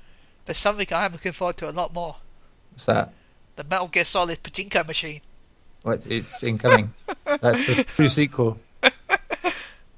[0.45, 2.17] there's something I am looking forward to a lot more:
[2.71, 3.13] what's that?
[3.57, 5.21] the Metal Gear Solid pachinko machine.
[5.85, 6.93] Well, it's- it's incoming.
[7.25, 8.59] That's the true sequel.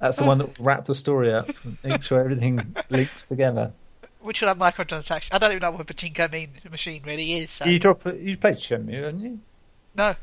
[0.01, 3.73] That's the one that will wrap the story up, and make sure everything links together.
[4.21, 5.29] Which will have microtransactions.
[5.33, 7.51] I don't even know what a pachinko mean, machine really is.
[7.51, 7.65] So.
[7.65, 9.41] You drop, a, you played Shenmue, haven't you?
[9.97, 10.15] No.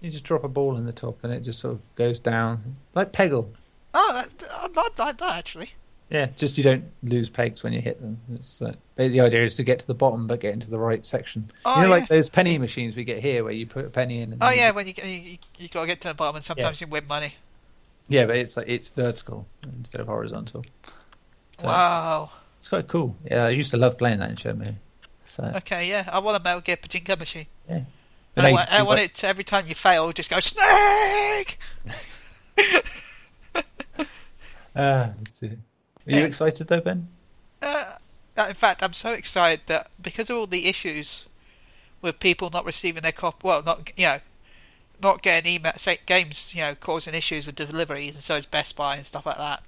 [0.00, 2.76] You just drop a ball in the top, and it just sort of goes down
[2.94, 3.48] like Peggle.
[3.94, 4.30] Oh, that,
[4.62, 5.72] I'm not like that actually.
[6.10, 8.18] Yeah, just you don't lose pegs when you hit them.
[8.34, 11.04] It's uh, the idea is to get to the bottom, but get into the right
[11.04, 11.50] section.
[11.66, 12.00] Oh, you know, yeah.
[12.00, 14.32] like those penny machines we get here, where you put a penny in.
[14.32, 16.80] And Oh yeah, when you you, you got to get to the bottom, and sometimes
[16.80, 17.34] you win money.
[18.08, 20.64] yeah, but it's like it's vertical instead of horizontal.
[21.58, 22.30] So wow.
[22.56, 23.14] it's, it's quite cool.
[23.30, 24.76] Yeah, I used to love playing that in Shenmue.
[25.26, 27.46] So Okay, yeah, I want a Metal Gear pachinko machine.
[27.68, 27.82] yeah,
[28.34, 31.58] And I want, I want it every time you fail, just go snake.
[34.76, 35.58] Ah, that's it.
[36.08, 36.24] Are you Yeah.
[36.26, 37.08] excited though, Ben?
[37.60, 37.94] Uh,
[38.36, 41.26] in fact, I'm so excited that because of all the issues
[42.00, 44.20] with people not receiving their cop, well, not you know,
[45.02, 48.74] not getting email say, games, you know, causing issues with deliveries, and so is Best
[48.76, 49.62] Buy and stuff like that.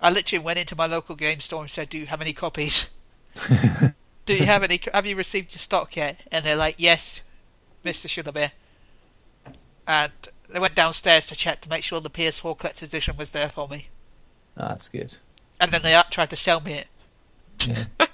[0.00, 2.88] I literally went into my local game store and said, "Do you have any copies?
[4.26, 4.80] Do you have any?
[4.92, 7.20] Have you received your stock yet?" And they're like, "Yes,
[7.82, 8.52] Mister Sugarbear."
[9.86, 10.12] And
[10.48, 13.66] they went downstairs to check to make sure the PS4 collector's edition was there for
[13.68, 13.88] me.
[14.56, 15.16] Ah, that's good.
[15.60, 16.86] And then they tried to sell me it.
[17.66, 17.84] Yeah.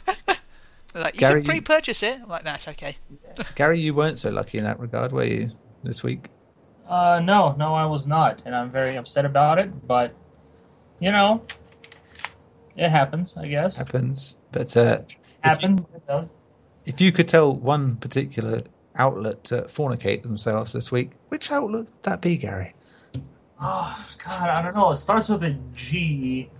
[0.94, 2.18] Like, you Gary, can pre-purchase it.
[2.20, 2.96] I'm like, that's it's okay.
[3.54, 5.52] Gary, you weren't so lucky in that regard, were you?
[5.84, 6.28] This week.
[6.88, 9.86] Uh, no, no, I was not, and I'm very upset about it.
[9.86, 10.12] But
[10.98, 11.42] you know,
[12.76, 13.36] it happens.
[13.36, 15.02] I guess Happens, but uh,
[15.42, 15.80] happens.
[15.94, 16.34] It does.
[16.86, 18.62] if you could tell one particular
[18.96, 22.74] outlet to fornicate themselves this week, which outlet would that be, Gary?
[23.62, 24.90] Oh God, I don't know.
[24.90, 26.50] It starts with a G.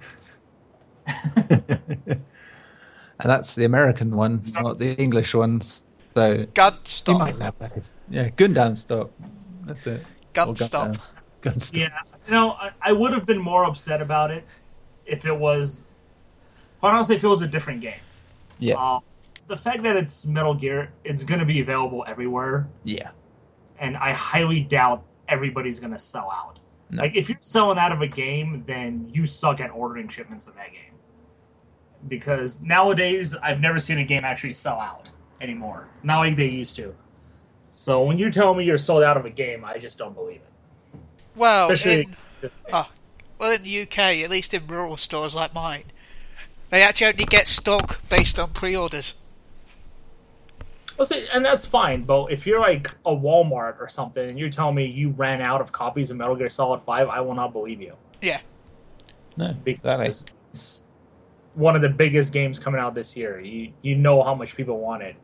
[1.51, 2.21] and
[3.19, 5.83] that's the American one, not the English ones.
[6.15, 7.19] So you Gunstop.
[7.19, 7.95] might know that.
[8.09, 9.11] Yeah, Gundam stop.
[9.65, 10.01] That's it.
[10.01, 10.05] Or
[10.35, 10.71] Gunstop.
[10.71, 11.01] Gundam.
[11.43, 11.77] Gunstop.
[11.77, 11.89] Yeah,
[12.27, 14.45] you know, I, I would have been more upset about it
[15.07, 15.87] if it was,
[16.81, 18.01] quite honestly, if it was a different game.
[18.59, 18.75] Yeah.
[18.77, 19.01] Uh,
[19.49, 23.11] the fact that it's Metal Gear, it's going to be available everywhere, Yeah.
[23.79, 26.61] and I highly doubt everybody's going to sell out.
[26.91, 27.03] No.
[27.03, 30.55] Like, if you're selling out of a game, then you suck at ordering shipments of
[30.57, 30.90] that game.
[32.09, 35.89] Because nowadays, I've never seen a game actually sell out anymore.
[36.03, 36.95] Not like they used to.
[37.71, 40.41] So when you tell me you're sold out of a game, I just don't believe
[40.41, 40.53] it.
[41.35, 42.17] Well, in,
[42.73, 42.89] oh,
[43.39, 45.85] well, in the UK, at least in rural stores like mine,
[46.71, 49.15] they actually only get stock based on pre-orders.
[50.99, 54.51] Well, see, and that's fine, but if you're like a Walmart or something and you're
[54.51, 57.53] telling me you ran out of copies of Metal Gear Solid 5, I will not
[57.53, 57.95] believe you.
[58.21, 58.41] Yeah,
[59.37, 60.07] No, Because exactly.
[60.51, 60.89] it's
[61.55, 63.41] one of the biggest games coming out this year.
[63.41, 65.17] You you know how much people want it.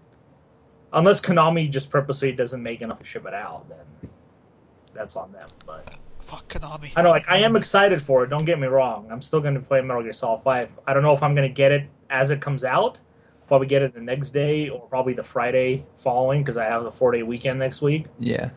[0.93, 4.11] Unless Konami just purposely doesn't make enough to ship it out, then
[4.95, 5.49] that's on them.
[5.67, 6.93] But fuck Konami.
[6.97, 8.31] I know, like, I am excited for it.
[8.31, 9.07] Don't get me wrong.
[9.11, 10.81] I'm still going to play Metal Gear Solid 5.
[10.87, 13.01] I don't know if I'm going to get it as it comes out.
[13.47, 16.91] Probably get it the next day or probably the Friday following because I have the
[16.91, 18.07] four day weekend next week.
[18.19, 18.51] Yeah.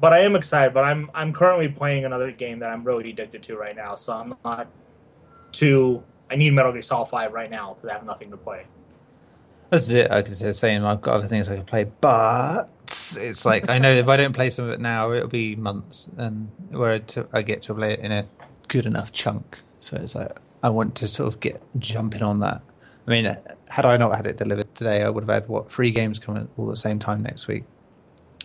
[0.00, 0.72] But I am excited.
[0.72, 3.94] But I'm I'm currently playing another game that I'm really addicted to right now.
[3.94, 4.68] So I'm not
[5.52, 6.02] too.
[6.34, 8.64] I need Metal Gear Solid 5 right now because I have nothing to play.
[9.70, 10.10] This is it.
[10.10, 13.78] I could say saying I've got other things I can play, but it's like I
[13.78, 17.00] know if I don't play some of it now, it'll be months, and where
[17.32, 18.26] I get to play it in a
[18.66, 19.60] good enough chunk.
[19.78, 22.60] So it's like I want to sort of get jumping on that.
[23.06, 23.36] I mean,
[23.68, 26.48] had I not had it delivered today, I would have had what three games coming
[26.56, 27.62] all at the same time next week,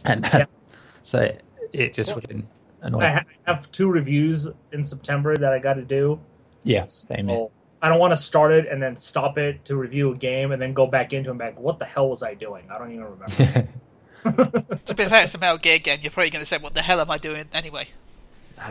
[0.06, 0.46] and Yeah.
[1.02, 1.36] so
[1.74, 2.48] it just would have been
[2.82, 3.06] annoying.
[3.06, 6.20] I have two reviews in September that I got to do.
[6.64, 7.30] yeah, same.
[7.30, 7.52] So
[7.82, 10.62] I don't want to start it and then stop it to review a game and
[10.62, 12.66] then go back into it and be like, what the hell was I doing?
[12.70, 13.68] I don't even remember.
[14.86, 16.00] To be fair, it's a Metal Gear game.
[16.02, 17.88] You're probably going to say, "What the hell am I doing?" Anyway,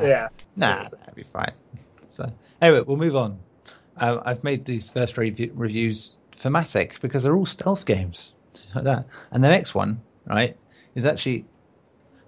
[0.02, 0.28] yeah.
[0.56, 0.98] Nah, Seriously.
[0.98, 1.52] that'd be fine.
[2.10, 2.30] So
[2.60, 3.38] anyway, we'll move on.
[3.96, 8.34] Um, I've made these first review- reviews thematic because they're all stealth games,
[8.74, 9.06] like that.
[9.30, 10.54] And the next one, right,
[10.94, 11.46] is actually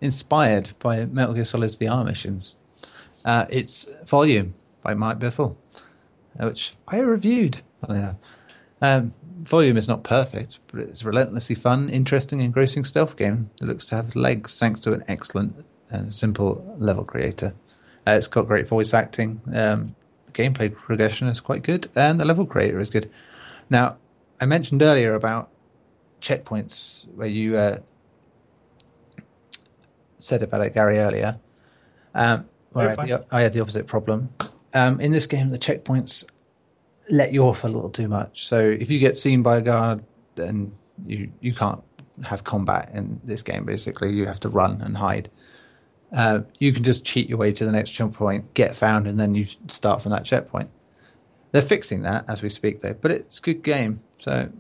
[0.01, 2.57] inspired by Metal Gear Solid's VR missions.
[3.24, 5.57] Uh, it's Volume by Mike Bithell,
[6.37, 7.61] which I reviewed.
[8.83, 13.66] Um, Volume is not perfect, but it's a relentlessly fun, interesting, engrossing stealth game that
[13.66, 17.55] looks to have legs thanks to an excellent and simple level creator.
[18.07, 19.41] Uh, it's got great voice acting.
[19.55, 19.95] Um,
[20.33, 23.11] gameplay progression is quite good, and the level creator is good.
[23.70, 23.97] Now,
[24.41, 25.51] I mentioned earlier about
[26.20, 27.78] checkpoints where you uh,
[30.18, 31.39] said about it, Gary, earlier.
[32.14, 34.28] Um, where I had, the, I had the opposite problem.
[34.75, 36.25] Um, in this game, the checkpoints
[37.11, 38.47] let you off a little too much.
[38.47, 40.05] So if you get seen by a guard,
[40.35, 40.73] then
[41.07, 41.83] you you can't
[42.25, 43.64] have combat in this game.
[43.64, 45.31] Basically, you have to run and hide.
[46.12, 49.35] Uh, you can just cheat your way to the next checkpoint, get found, and then
[49.35, 50.71] you start from that checkpoint.
[51.53, 52.95] They're fixing that as we speak, though.
[52.95, 54.01] But it's a good game.
[54.16, 54.51] So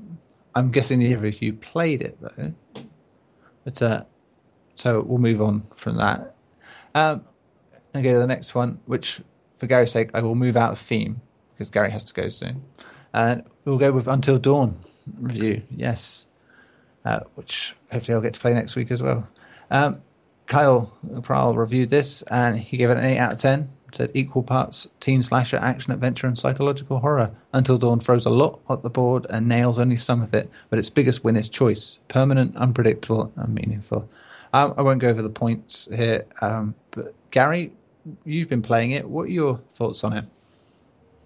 [0.54, 2.52] I'm guessing neither of you played it though.
[3.64, 4.04] But uh,
[4.74, 6.34] so we'll move on from that.
[6.94, 7.24] Um,
[7.94, 9.20] and go to the next one, which
[9.60, 12.64] for Gary's sake, I will move out of theme because Gary has to go soon.
[13.12, 14.78] And we'll go with Until Dawn
[15.20, 15.62] review.
[15.76, 16.26] Yes,
[17.04, 19.28] uh, which hopefully I'll get to play next week as well.
[19.70, 19.96] Um,
[20.46, 23.68] Kyle Prahl reviewed this and he gave it an 8 out of 10.
[23.92, 27.32] Said equal parts teen slasher, action adventure, and psychological horror.
[27.52, 30.78] Until Dawn throws a lot at the board and nails only some of it, but
[30.78, 34.08] its biggest win is choice permanent, unpredictable, and meaningful.
[34.52, 37.72] Um, I won't go over the points here, um, but Gary,
[38.24, 39.08] you've been playing it.
[39.08, 40.24] What are your thoughts on it?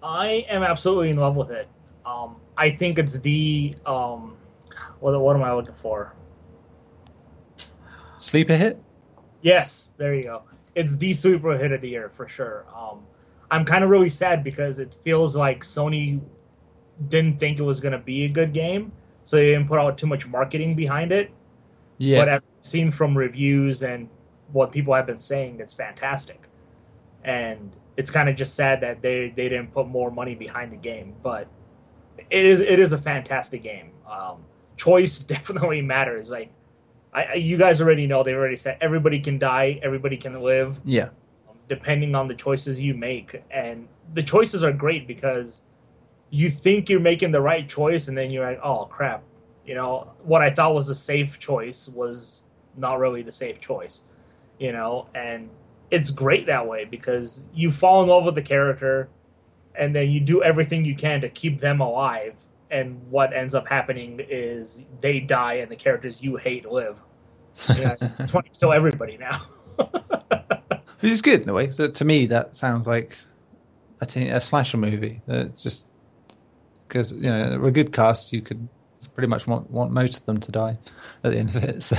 [0.03, 1.67] I am absolutely in love with it.
[2.05, 4.37] Um, I think it's the um,
[4.99, 6.13] what, what am I looking for?
[8.17, 8.81] Sleeper hit?
[9.41, 10.43] Yes, there you go.
[10.75, 12.65] It's the super hit of the year for sure.
[12.75, 12.99] Um,
[13.51, 16.19] I'm kind of really sad because it feels like Sony
[17.09, 18.91] didn't think it was going to be a good game,
[19.23, 21.31] so they didn't put out too much marketing behind it.
[21.97, 22.21] Yeah.
[22.21, 24.09] But as seen from reviews and
[24.51, 26.47] what people have been saying, it's fantastic.
[27.25, 30.77] And it's kind of just sad that they, they didn't put more money behind the
[30.77, 31.15] game.
[31.23, 31.47] But
[32.29, 33.91] it is it is a fantastic game.
[34.09, 34.43] Um,
[34.77, 36.29] choice definitely matters.
[36.29, 36.51] Like
[37.13, 40.79] I, I- you guys already know, they already said everybody can die, everybody can live.
[40.85, 41.09] yeah.
[41.49, 43.41] Um, depending on the choices you make.
[43.51, 45.63] And the choices are great because
[46.29, 49.23] you think you're making the right choice, and then you're like, oh crap,
[49.65, 52.45] you know, what I thought was a safe choice was
[52.77, 54.03] not really the safe choice,
[54.59, 55.49] you know, and
[55.95, 59.07] it's great that way because you fall in love with the character
[59.75, 62.37] and then you do everything you can to keep them alive
[62.69, 66.97] and what ends up happening is they die and the characters you hate live.
[67.69, 69.37] You know, kill everybody now.
[70.99, 71.71] Which is good in a way.
[71.71, 73.17] So to me, that sounds like
[74.01, 75.21] a, t- a slasher movie.
[75.29, 75.87] Uh, just
[76.87, 78.67] because you know, a good cast, you could
[79.13, 80.77] pretty much want, want most of them to die
[81.23, 81.83] at the end of it.
[81.83, 81.95] So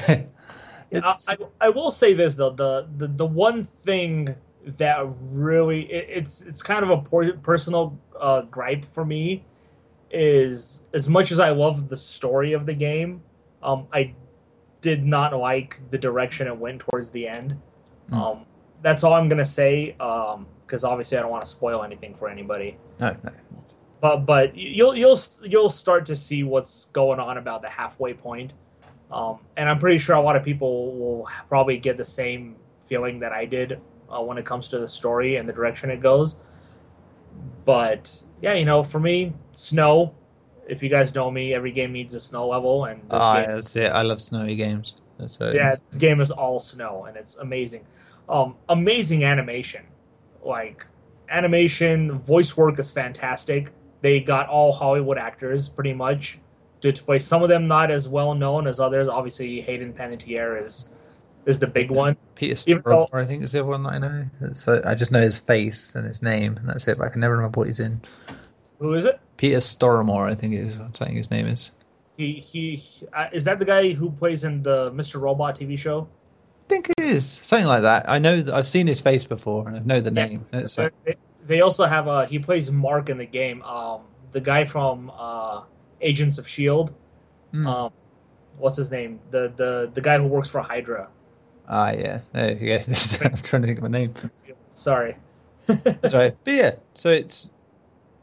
[0.94, 4.34] I, I, I will say this though the, the the one thing
[4.64, 9.44] that really it, it's it's kind of a personal uh, gripe for me
[10.10, 13.22] is as much as I love the story of the game,
[13.62, 14.14] um, I
[14.80, 17.60] did not like the direction it went towards the end.
[18.10, 18.16] Mm.
[18.16, 18.46] Um,
[18.82, 22.78] that's all I'm gonna say because obviously I don't want to spoil anything for anybody.
[23.00, 23.62] no, no.
[24.00, 28.54] But but you'll you'll you'll start to see what's going on about the halfway point.
[29.10, 33.18] Um, and I'm pretty sure a lot of people will probably get the same feeling
[33.20, 33.80] that I did
[34.10, 36.40] uh, when it comes to the story and the direction it goes.
[37.64, 40.14] But yeah, you know, for me, snow.
[40.68, 43.52] If you guys know me, every game needs a snow level, and this Ah, game,
[43.52, 43.92] that's it.
[43.92, 44.96] I love snowy games.
[45.26, 47.86] So yeah, this game is all snow, and it's amazing.
[48.28, 49.84] Um, amazing animation,
[50.44, 50.84] like
[51.28, 53.70] animation, voice work is fantastic.
[54.00, 56.38] They got all Hollywood actors pretty much
[56.92, 57.18] to, play.
[57.18, 59.08] Some of them not as well known as others.
[59.08, 60.92] Obviously, Hayden Panettiere is
[61.46, 62.16] is the big one.
[62.34, 64.26] Peter Stormare, I think, is the other one that I know.
[64.52, 66.98] So I just know his face and his name, and that's it.
[66.98, 68.00] But I can never remember what he's in.
[68.78, 69.20] Who is it?
[69.36, 70.76] Peter Stormare, I think it is.
[70.76, 71.72] I'm saying his name is.
[72.16, 72.82] He he
[73.12, 75.20] uh, is that the guy who plays in the Mr.
[75.20, 76.08] Robot TV show?
[76.64, 78.08] I think it is something like that.
[78.08, 80.26] I know that I've seen his face before, and I know the Yeah.
[80.26, 80.46] name.
[80.52, 81.16] Like, They,
[81.46, 83.62] they also have a he plays Mark in the game.
[83.62, 84.00] Um,
[84.32, 85.62] the guy from uh,
[86.00, 86.94] Agents of Shield.
[87.52, 87.66] Hmm.
[87.66, 87.92] Um,
[88.58, 89.20] what's his name?
[89.30, 91.08] The the the guy who works for Hydra.
[91.68, 92.74] ah, yeah, there you go.
[93.24, 94.14] I was trying to think of a name.
[94.72, 95.16] Sorry.
[95.66, 96.36] That's right.
[96.44, 97.50] But yeah, so it's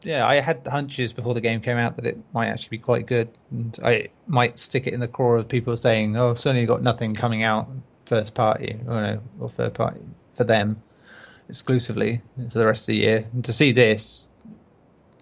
[0.02, 0.26] yeah.
[0.26, 3.28] I had hunches before the game came out that it might actually be quite good,
[3.50, 7.14] and I might stick it in the core of people saying, "Oh, Sony got nothing
[7.14, 7.68] coming out
[8.06, 10.00] first party, or no, or third party
[10.32, 10.82] for them
[11.48, 14.26] exclusively for the rest of the year." And to see this,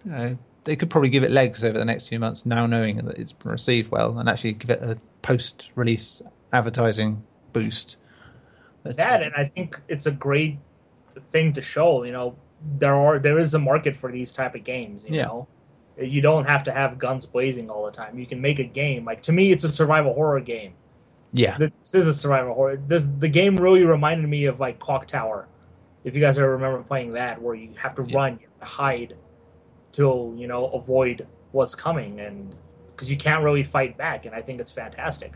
[0.05, 2.97] you know, they could probably give it legs over the next few months, now knowing
[2.97, 7.97] that it's been received well, and actually give it a post-release advertising boost.
[8.83, 10.57] But, that and I think it's a great
[11.31, 12.03] thing to show.
[12.03, 12.35] You know,
[12.79, 15.09] there are there is a market for these type of games.
[15.09, 15.25] You Yeah.
[15.25, 15.47] know,
[15.97, 18.17] you don't have to have guns blazing all the time.
[18.17, 19.05] You can make a game.
[19.05, 20.73] Like to me, it's a survival horror game.
[21.35, 22.77] yeah, This is a survival horror.
[22.87, 25.47] This the game really reminded me of like Clock Tower.
[26.03, 28.15] If you guys ever remember playing that, where you have to Yeah.
[28.17, 29.15] run, you have to hide,
[29.93, 32.55] to you know avoid what's coming, and
[32.87, 34.25] because you can't really fight back.
[34.25, 35.35] And I think it's fantastic.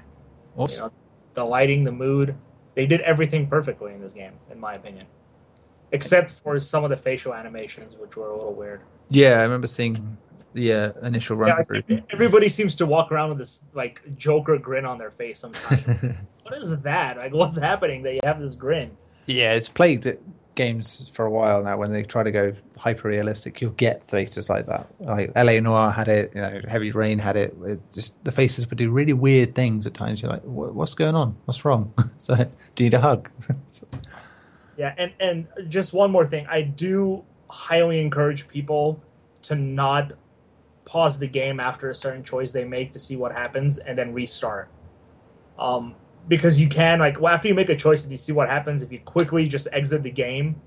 [0.58, 0.91] You know,
[1.34, 2.36] the lighting, the mood,
[2.76, 5.05] they did everything perfectly in this game, in my opinion.
[5.91, 8.82] Except for some of the facial animations, which were a little weird.
[9.10, 10.18] Yeah, I remember seeing
[10.53, 12.01] the uh, initial run Yeah, through.
[12.10, 15.86] Everybody seems to walk around with this like Joker grin on their face sometimes.
[16.43, 17.18] what is that?
[17.18, 18.95] Like, what's happening that you have this grin?
[19.28, 20.20] yeah, it's plagued at
[20.58, 21.78] games for a while now.
[21.78, 24.88] When they try to go hyper realistic, you'll get faces like that.
[24.99, 27.55] Like LA Noire had it, you know, Heavy Rain had it.
[27.66, 30.22] it just the faces would do really weird things at times.
[30.22, 31.38] You're like, what's going on?
[31.45, 31.93] What's wrong?
[32.18, 33.30] so, do you need a hug?
[33.68, 33.88] So-
[34.78, 39.01] Yeah, and and just one more thing, I do highly encourage people
[39.41, 40.14] to not
[40.86, 44.14] pause the game after a certain choice they make to see what happens and then
[44.14, 44.70] restart.
[45.58, 45.95] Um,
[46.28, 48.82] because you can like well, after you make a choice and you see what happens,
[48.82, 50.59] if you quickly just exit the game,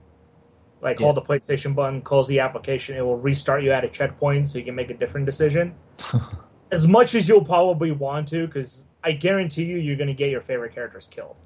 [0.81, 1.07] like Yeah.
[1.07, 4.59] hold the PlayStation button, close the application, it will restart you at a checkpoint so
[4.59, 5.75] you can make a different decision.
[6.73, 10.31] as much as you'll probably want to, because I guarantee you, you're going to get
[10.31, 11.37] your favorite characters killed.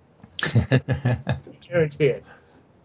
[1.60, 2.24] guarantee it.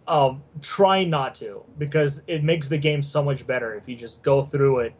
[0.07, 4.23] Um, try not to because it makes the game so much better if you just
[4.23, 4.93] go through it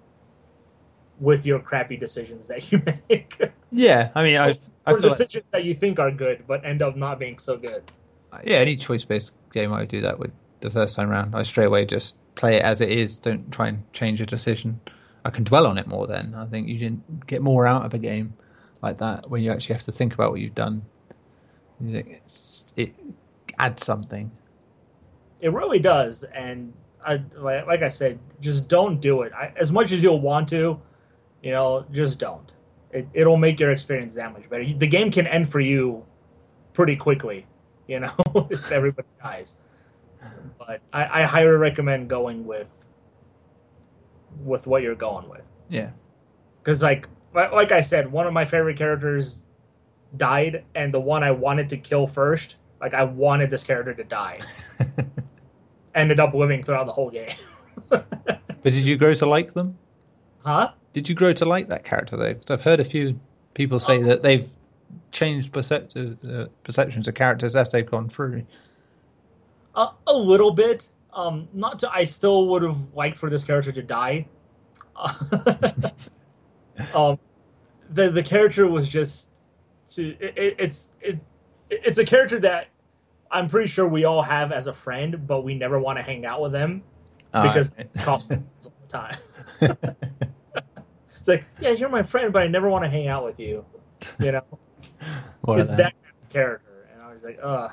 [1.20, 3.40] with your crappy decisions that you make,
[3.72, 4.56] yeah, I mean, I,
[4.86, 7.38] I or feel like, decisions that you think are good but end up not being
[7.38, 7.84] so good.
[8.32, 11.36] Uh, yeah, any choice based game I would do that with the first time round.
[11.36, 13.18] I straight away just play it as it is.
[13.18, 14.80] Don't try and change a decision.
[15.26, 16.08] I can dwell on it more.
[16.08, 18.34] Then I think you can get more out of a game
[18.82, 20.84] like that when you actually have to think about what you've done.
[21.82, 22.94] You think it's, it
[23.58, 24.32] adds something.
[25.42, 26.74] It really does, and
[27.06, 29.32] I, like like I said, just don't do it.
[29.34, 30.82] I, as much as you'll want to,
[31.42, 32.52] you know, just don't.
[32.92, 34.66] It, it'll make your experience that much better.
[34.74, 36.04] The game can end for you
[36.74, 37.46] pretty quickly,
[37.88, 38.12] you know,
[38.50, 39.58] if everybody dies.
[40.58, 42.88] but I, I highly recommend going with
[44.44, 45.90] with what you're going with Yeah.
[46.62, 49.46] because like like like I said, one of my favorite characters
[50.18, 54.04] died, and the one I wanted to kill first, like I wanted this character to
[54.04, 54.40] die,
[55.96, 57.30] ended up living throughout the whole game.
[58.62, 59.78] But did you grow to like them?
[60.44, 60.72] huh?
[60.94, 62.34] Did you grow to like that character though?
[62.34, 63.20] Because I've heard a few
[63.54, 64.48] people say that they've
[65.12, 68.46] changed uh, perceptions of characters as they've gone through.
[69.76, 70.90] A, a little bit.
[71.14, 71.92] Um, not to.
[71.92, 74.28] I still would have liked for this character to die.
[76.96, 77.18] um,
[77.90, 79.44] the the character was just.
[79.94, 81.18] To, it, it, it's it,
[81.70, 82.68] it's a character that
[83.32, 86.26] I'm pretty sure we all have as a friend, but we never want to hang
[86.26, 86.84] out with them
[87.32, 89.16] because Ah, it's cost all the time.
[91.20, 93.66] it's like, yeah, you're my friend, but I never want to hang out with you.
[94.20, 94.44] You know,
[95.50, 97.72] it's that kind of character, and I was like, ugh.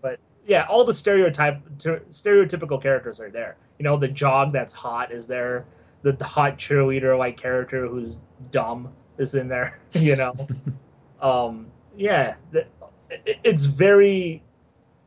[0.00, 3.56] But yeah, all the stereotype ter- stereotypical characters are there.
[3.78, 5.64] You know, the jog that's hot is there.
[6.02, 8.18] The, the hot cheerleader like character who's
[8.50, 9.78] dumb is in there.
[9.92, 10.32] You know,
[11.20, 12.66] um, yeah, the,
[13.10, 14.42] it, it's very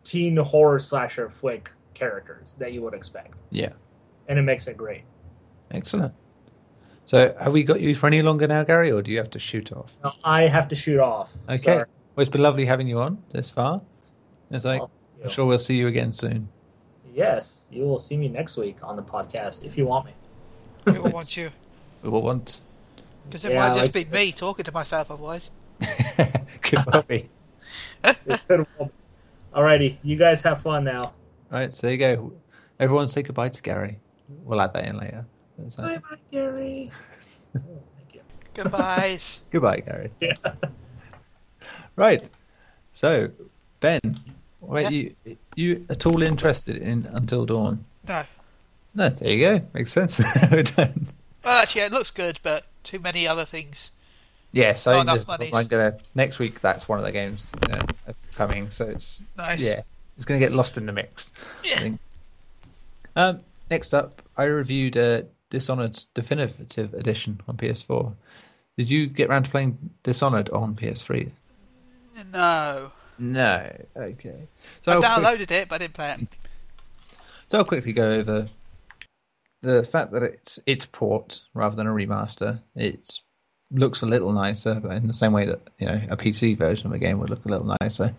[0.03, 3.69] teen horror slasher flick characters that you would expect, Yeah,
[4.27, 5.03] and it makes it great.
[5.71, 6.13] excellent.
[7.05, 9.39] So, have we got you for any longer now, Gary, or do you have to
[9.39, 9.95] shoot off?
[10.03, 11.33] Now, I have to shoot off.
[11.49, 11.57] Okay.
[11.57, 11.85] Sorry.
[12.15, 13.81] Well, it's been lovely having you on this far.
[14.51, 14.91] It's like Well,
[15.23, 16.47] I'm sure we'll see you again soon.
[17.13, 20.13] Yes, you will see me next week on the podcast if you want me.
[20.85, 21.49] We will want you.
[22.01, 22.61] We will want.
[23.25, 25.51] Because it Yeah, might just like- be me talking to myself otherwise.
[26.61, 27.29] Good Bobby.
[29.53, 31.03] Alrighty, you guys have fun now.
[31.03, 31.13] All
[31.51, 32.33] right, so there you go.
[32.79, 33.99] Everyone say goodbye to Gary.
[34.43, 35.25] We'll add that in later.
[35.65, 36.89] It's like- Bye bye, Gary.
[37.53, 37.65] Thank
[38.13, 38.21] you.
[38.53, 39.39] Goodbyes.
[39.51, 40.11] Goodbye, Gary.
[40.19, 40.35] Yeah.
[41.95, 42.27] Right.
[42.91, 43.29] So,
[43.79, 43.99] Ben,
[44.61, 44.89] were Yeah?
[44.89, 45.15] you
[45.55, 47.85] you at all interested in Until Dawn?
[48.07, 48.23] no.
[48.95, 49.65] No, there you go.
[49.73, 50.21] Makes sense.
[50.51, 51.07] We're done.
[51.43, 53.89] Well, actually, it looks good, but too many other things.
[54.51, 55.51] Yes, Not I enough just, monies.
[55.53, 56.61] I'm gonna next week.
[56.61, 57.81] That's one of the games you know,
[58.35, 59.59] coming, so it's Nice.
[59.61, 59.81] yeah,
[60.17, 61.31] it's gonna get lost in the mix.
[61.63, 61.79] I Yeah.
[61.79, 61.99] think.
[63.15, 63.41] Um,
[63.71, 65.23] next up, I reviewed uh,
[65.53, 68.13] Dishonored's definitive edition on PS4.
[68.75, 71.29] Did you get around to playing Dishonored on PS3?
[72.33, 72.91] No.
[73.19, 73.71] No.
[73.95, 74.47] Okay.
[74.87, 76.27] I I'll quick- downloaded it, but I didn't play it.
[77.49, 78.47] So I'll quickly go over
[79.61, 82.59] the fact that it's it's a port rather than a remaster.
[82.75, 83.19] It
[83.69, 86.87] looks a little nicer, but in the same way that you know a PC version
[86.87, 88.15] of a game would look a little nicer.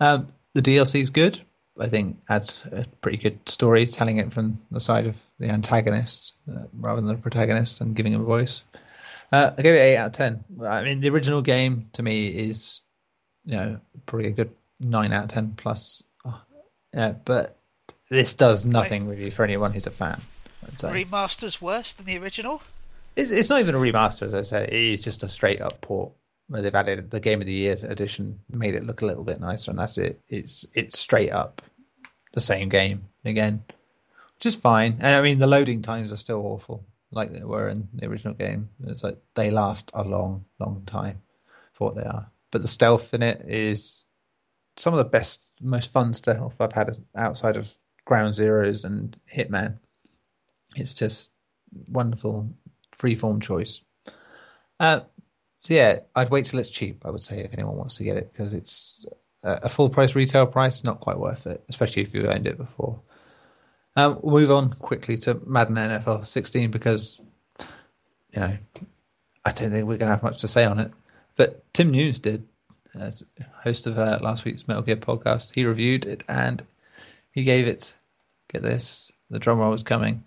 [0.00, 1.40] Um, the DLC is good.
[1.78, 6.34] I think adds a pretty good story, telling it from the side of the antagonist
[6.50, 8.62] uh, rather than the protagonist and giving him a voice.
[9.32, 10.44] Uh, I gave it eight out of ten.
[10.64, 12.82] I mean, the original game to me is,
[13.44, 16.02] you know, probably a good nine out of ten plus.
[16.24, 16.40] Oh,
[16.92, 17.58] yeah, but
[18.08, 20.20] this does nothing really for anyone who's a fan.
[20.80, 22.62] Remaster's worse than the original?
[23.16, 24.64] It's, it's not even a remaster, as I say.
[24.64, 26.12] It is just a straight up port
[26.48, 29.40] where they've added the Game of the Year edition, made it look a little bit
[29.40, 30.20] nicer, and that's it.
[30.28, 31.62] It's it's straight up
[32.32, 33.64] the same game again,
[34.36, 34.96] which is fine.
[35.00, 38.34] And I mean, the loading times are still awful, like they were in the original
[38.34, 38.68] game.
[38.86, 41.22] It's like they last a long, long time
[41.72, 42.30] for what they are.
[42.50, 44.06] But the stealth in it is
[44.76, 47.72] some of the best, most fun stealth I've had outside of
[48.04, 49.78] Ground Zeroes and Hitman.
[50.76, 51.32] It's just
[51.88, 52.50] wonderful
[52.96, 53.82] freeform choice.
[54.80, 55.00] Uh,
[55.64, 57.06] so yeah, I'd wait till it's cheap.
[57.06, 59.06] I would say if anyone wants to get it because it's
[59.42, 63.00] a full price retail price, not quite worth it, especially if you've owned it before.
[63.96, 67.18] Um, we'll move on quickly to Madden NFL 16 because
[68.34, 68.58] you know
[69.46, 70.92] I don't think we're going to have much to say on it.
[71.36, 72.46] But Tim News did,
[72.94, 73.22] as
[73.62, 75.54] host of uh, last week's Metal Gear podcast.
[75.54, 76.62] He reviewed it and
[77.30, 77.94] he gave it.
[78.52, 80.24] Get this, the drum roll is coming.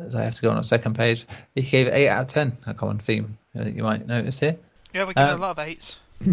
[0.00, 2.28] As I have to go on a second page, he gave it eight out of
[2.28, 2.56] ten.
[2.66, 4.56] A common theme I think you might notice here.
[4.94, 5.96] Yeah, we're getting Um, a lot of eights.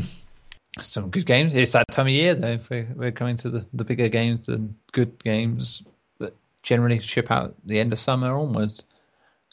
[0.79, 1.55] Some good games.
[1.55, 2.59] It's that time of year though.
[2.69, 5.83] We're, we're coming to the, the bigger games and good games
[6.19, 8.83] that generally ship out the end of summer onwards.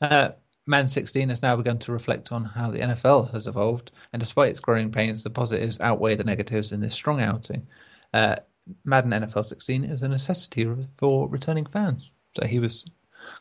[0.01, 0.31] Uh,
[0.67, 4.51] Man 16 has now begun to reflect on how the NFL has evolved, and despite
[4.51, 7.67] its growing pains, the positives outweigh the negatives in this strong outing.
[8.15, 8.37] Uh,
[8.85, 12.85] Madden NFL 16 is a necessity for returning fans, so he was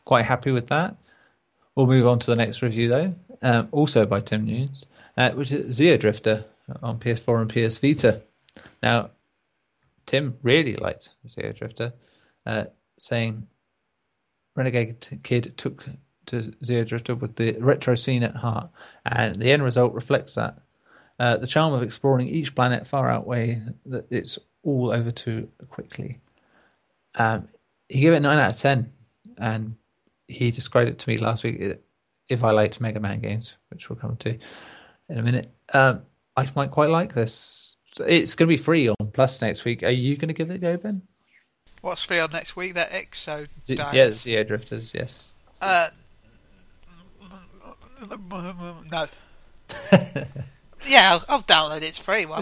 [0.05, 0.95] quite happy with that.
[1.75, 4.85] We'll move on to the next review, though, um, also by Tim News,
[5.17, 6.45] uh, which is Xeodrifter
[6.83, 8.21] on PS4 and PS Vita.
[8.83, 9.11] Now,
[10.05, 11.93] Tim really liked Xeodrifter,
[12.45, 12.65] uh,
[12.97, 13.47] saying
[14.55, 15.85] Renegade Kid took
[16.27, 18.69] to Xeodrifter with the retro scene at heart,
[19.05, 20.59] and the end result reflects that.
[21.19, 26.19] Uh, the charm of exploring each planet far outweigh that it's all over too quickly.
[27.17, 27.47] Um,
[27.89, 28.91] he gave it nine out of ten,
[29.41, 29.75] and
[30.27, 31.79] he described it to me last week.
[32.29, 34.37] If I liked Mega Man games, which we'll come to
[35.09, 36.03] in a minute, um,
[36.37, 37.75] I might quite like this.
[37.99, 39.83] It's going to be free on Plus next week.
[39.83, 41.01] Are you going to give it a go, Ben?
[41.81, 42.75] What's free on next week?
[42.75, 43.47] That Exo.
[43.65, 44.25] Z- Dice.
[44.25, 44.93] yeah, Drifters.
[44.93, 45.33] Yes.
[45.59, 45.89] Uh,
[48.09, 49.07] no.
[50.87, 51.83] yeah, I'll, I'll download it.
[51.83, 52.25] It's free.
[52.25, 52.41] Why.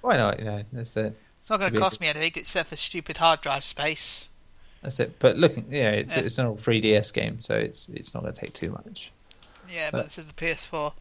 [0.00, 0.38] Why not?
[0.38, 1.16] You know, that's it.
[1.42, 4.26] It's not going to cost me anything except for stupid hard drive space.
[4.82, 5.18] That's it.
[5.18, 6.22] But looking, yeah, it's Yeah.
[6.22, 9.12] it's an old 3DS game, so it's it's not going to take too much.
[9.72, 10.92] Yeah, But- but this is the PS4.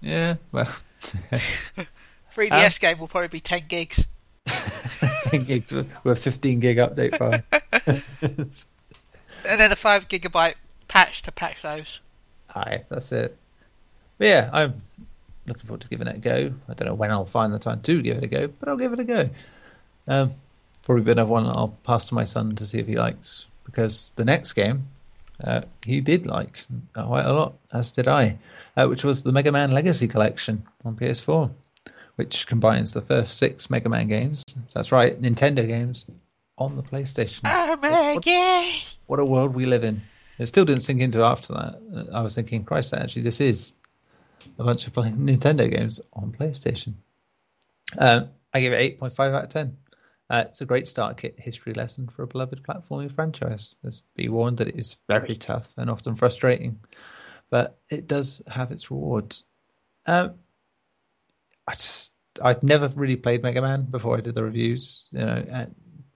[0.00, 0.36] Yeah.
[0.52, 0.68] Well,
[2.34, 4.04] 3DS game will probably be 10 gigs.
[4.46, 7.42] 10 gigs with a 15 gig update file.
[9.46, 10.54] And then a 5 gigabyte
[10.88, 12.00] patch to patch those.
[12.48, 13.36] Hi, that's it.
[14.18, 14.82] But yeah, I'm
[15.46, 16.54] looking forward to giving it a go.
[16.68, 18.76] I don't know when I'll find the time to give it a go, but I'll
[18.76, 19.30] give it a go.
[20.06, 20.32] Um,
[20.84, 24.24] probably another one I'll pass to my son to see if he likes, because the
[24.24, 24.88] next game
[25.42, 26.64] uh, he did like
[26.94, 28.38] quite a lot, as did I,
[28.76, 31.50] uh, which was the Mega Man Legacy Collection on PS4,
[32.16, 34.44] which combines the first six Mega Man games.
[34.48, 36.06] So that's right, Nintendo games
[36.58, 37.40] on the PlayStation.
[37.44, 38.70] Oh, man, yeah!
[39.06, 40.02] What a world we live in.
[40.38, 41.80] It still didn't sink into after that.
[41.94, 43.72] Uh, I was thinking, Christ, actually, this is
[44.58, 46.94] a bunch of playing Nintendo games on PlayStation.
[47.98, 49.76] Um, I give it 8.5 out of 10.
[50.30, 53.76] Uh, it's a great start kit history lesson for a beloved platforming franchise.
[53.82, 56.80] Let's be warned that it is very tough and often frustrating,
[57.50, 59.44] but it does have its rewards.
[60.06, 60.34] Um,
[61.68, 65.64] I just, I'd never really played Mega Man before I did the reviews, you know,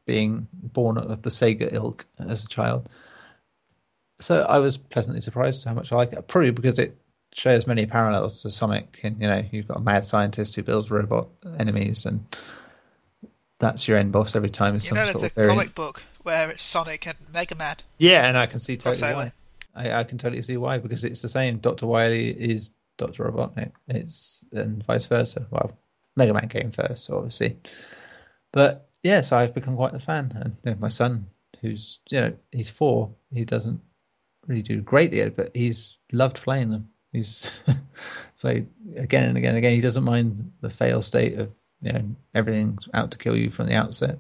[0.07, 2.89] being born of the Sega ilk as a child.
[4.21, 6.27] So I was pleasantly surprised how much I like it.
[6.27, 6.97] Probably because it
[7.35, 8.99] shares many parallels to Sonic.
[9.03, 11.29] And you know, you've got a mad scientist who builds robot
[11.59, 12.25] enemies, and
[13.59, 14.75] that's your end boss every time.
[14.77, 17.77] Is You some know, sort there's a comic book where it's Sonic and Mega Man.
[17.99, 19.15] Yeah, and I can see totally Crossover.
[19.15, 19.33] why.
[19.75, 21.59] I, I can totally see why because it's the same.
[21.59, 23.73] Doctor Wily is Doctor Robotnik.
[23.89, 25.47] It's and vice versa.
[25.51, 25.77] Well,
[26.17, 27.57] Mega Man came first, obviously,
[28.53, 30.33] but yes, I've become quite a fan.
[30.37, 31.27] And you know, my son,
[31.61, 33.81] who's you know he's four, he doesn't
[34.47, 36.89] really do great yet, but he's loved playing them.
[37.13, 37.51] He's
[38.41, 39.73] played again and again and again.
[39.73, 41.51] He doesn't mind the fail state of
[41.83, 42.05] you know
[42.35, 44.19] everything's out to kill you from the outset.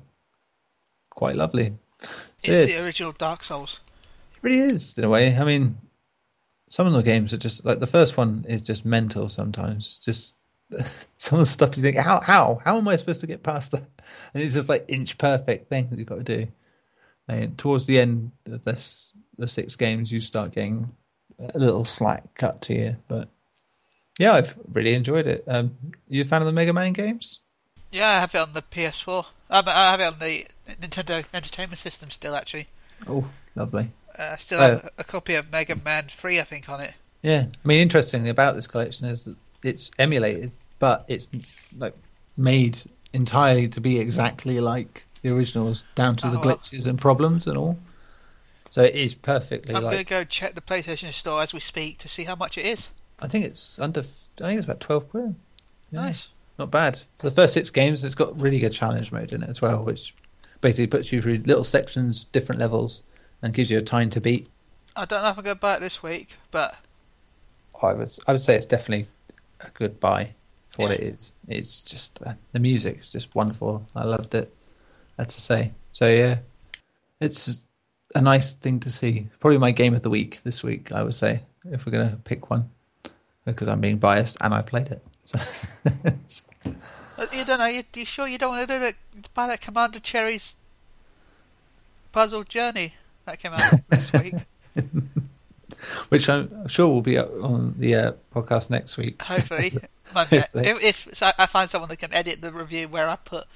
[1.11, 1.72] Quite lovely.
[2.00, 2.09] So
[2.44, 3.80] It's yeah, the original Dark Souls.
[4.34, 5.36] it really is in a way.
[5.36, 5.76] I mean,
[6.68, 9.28] some of the games are just like the first one is just mental.
[9.28, 10.36] Sometimes, just
[11.18, 13.72] some of the stuff you think, how how how am I supposed to get past
[13.72, 13.84] that?
[14.34, 16.46] And it's just like inch perfect thing that you've got to do.
[17.26, 20.90] And towards the end of this, the six games, you start getting
[21.54, 22.96] a little slack cut to you.
[23.09, 23.28] But
[24.18, 25.44] yeah, I've really enjoyed it.
[25.46, 25.76] Um,
[26.09, 27.40] you a fan of the Mega Man games?
[27.91, 29.24] Yeah, I have it on the PS4.
[29.51, 30.47] Um, I have it on the
[30.80, 32.68] Nintendo Entertainment System still, actually.
[33.09, 33.91] Oh, lovely.
[34.18, 34.62] Uh, I still Oh.
[34.62, 36.95] have a copy of Mega Man 3, I think, on it.
[37.22, 41.28] Yeah, I mean, interestingly about this collection is that it's emulated, but it's
[41.76, 41.95] like
[42.36, 42.78] made
[43.12, 46.55] entirely to be exactly like the originals, down to the Oh, wow.
[46.57, 47.78] glitches and problems and all.
[48.70, 51.99] So it is perfectly I'm going to go check the PlayStation Store as we speak
[51.99, 52.89] to see how much it is.
[53.18, 54.01] I think it's under.
[54.01, 54.05] I
[54.49, 55.34] think it's about twelve quid.
[55.91, 56.28] Yeah, Nice.
[56.59, 57.02] Not bad.
[57.18, 59.84] For the first six games, it's got really good challenge mode in it as well,
[59.84, 60.14] which
[60.61, 63.02] basically puts you through little sections, different levels,
[63.42, 64.48] and gives you a time to beat.
[64.96, 66.74] I don't know if I'm going to buy it this week, but
[67.82, 69.06] I would I would say it's definitely
[69.61, 70.34] a good buy
[70.70, 71.32] for what it is.
[71.46, 73.86] It's just uh, the music is just wonderful.
[73.94, 74.52] I loved it.
[75.16, 75.72] That's to say.
[75.92, 76.38] So yeah,
[77.20, 77.64] it's
[78.14, 79.28] a nice thing to see.
[79.38, 80.92] Probably my game of the week this week.
[80.92, 82.68] I would say if we're gonna pick one
[83.44, 85.04] because I'm being biased and I played it.
[87.18, 87.66] So uh, you don't know.
[87.66, 88.95] You, you sure you don't want to do it?
[89.35, 90.55] Buy that Commander Cherry's
[92.12, 94.35] Puzzle Journey that came out this week.
[96.11, 99.20] which I'm sure will be up on the uh, podcast next week.
[99.20, 99.72] Hopefully,
[100.14, 100.39] Monday.
[100.39, 100.68] Hopefully.
[100.68, 103.47] If, if so I find someone that can edit the review where I put,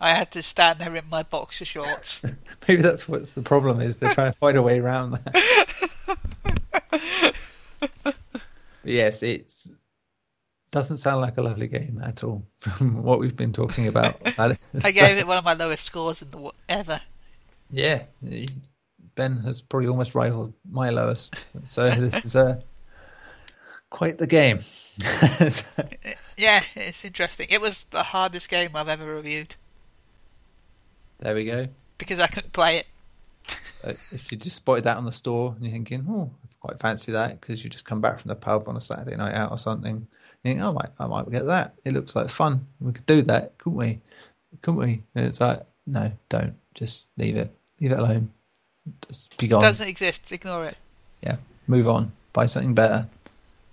[0.00, 2.22] I had to stand there in my boxer shorts.
[2.66, 5.34] Maybe that's what's the problem is they're trying to find a way around that.
[8.82, 9.70] Yes, it's
[10.70, 14.20] doesn't sound like a lovely game at all from what we've been talking about.
[14.38, 14.56] I
[14.92, 17.00] gave it one of my lowest scores in the ever.
[17.70, 18.04] yeah,
[19.14, 21.44] Ben has probably almost rivaled my lowest.
[21.66, 22.60] So this is uh,
[23.90, 24.60] quite the game.
[26.36, 27.48] Yeah, it's interesting.
[27.50, 29.56] It was the hardest game I've ever reviewed
[31.20, 31.68] there we go.
[31.98, 32.86] because I couldn't play it.
[33.84, 36.80] Uh, if you just spotted that on the store and you're thinking, oh, I quite
[36.80, 39.50] fancy that because you just come back from the pub on a Saturday night out
[39.50, 40.06] or something,
[40.42, 41.74] think, oh, I might, I might get that.
[41.84, 42.66] It looks like fun.
[42.80, 44.00] We could do that, couldn't we?
[44.62, 45.02] Couldn't we?
[45.14, 46.54] And it's like, no, don't.
[46.74, 47.54] Just leave it.
[47.80, 48.30] Leave it alone.
[49.08, 49.62] Just be gone.
[49.62, 50.32] It doesn't exist.
[50.32, 50.76] Ignore it.
[51.22, 51.36] Yeah,
[51.66, 52.12] move on.
[52.32, 53.06] Buy something better,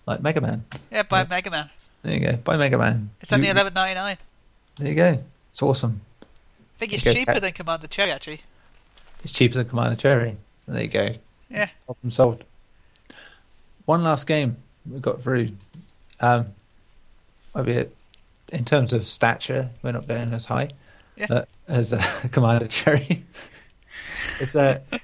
[0.06, 0.66] like Mega Man.
[0.92, 1.28] Yeah, buy Yeah.
[1.30, 1.70] Mega Man.
[2.04, 2.34] There you go.
[2.38, 3.10] Buy Mega Man.
[3.22, 4.18] It's only eleven ninety nine.
[4.78, 5.24] There you go.
[5.50, 6.02] It's awesome.
[6.22, 8.42] I think it's Okay, cheaper than Commander Cherry actually.
[9.24, 10.38] It's cheaper than Commander Cherry.
[10.68, 11.10] There you go.
[11.50, 11.70] Yeah.
[11.86, 12.44] Problem solved.
[13.86, 15.50] One last game we got through.
[16.20, 16.48] Um,
[18.52, 20.70] In terms of stature, we're not going as high
[21.16, 21.28] Yeah.
[21.30, 22.02] uh, as uh,
[22.32, 23.26] Commander Cherry.
[24.40, 24.98] it's a uh,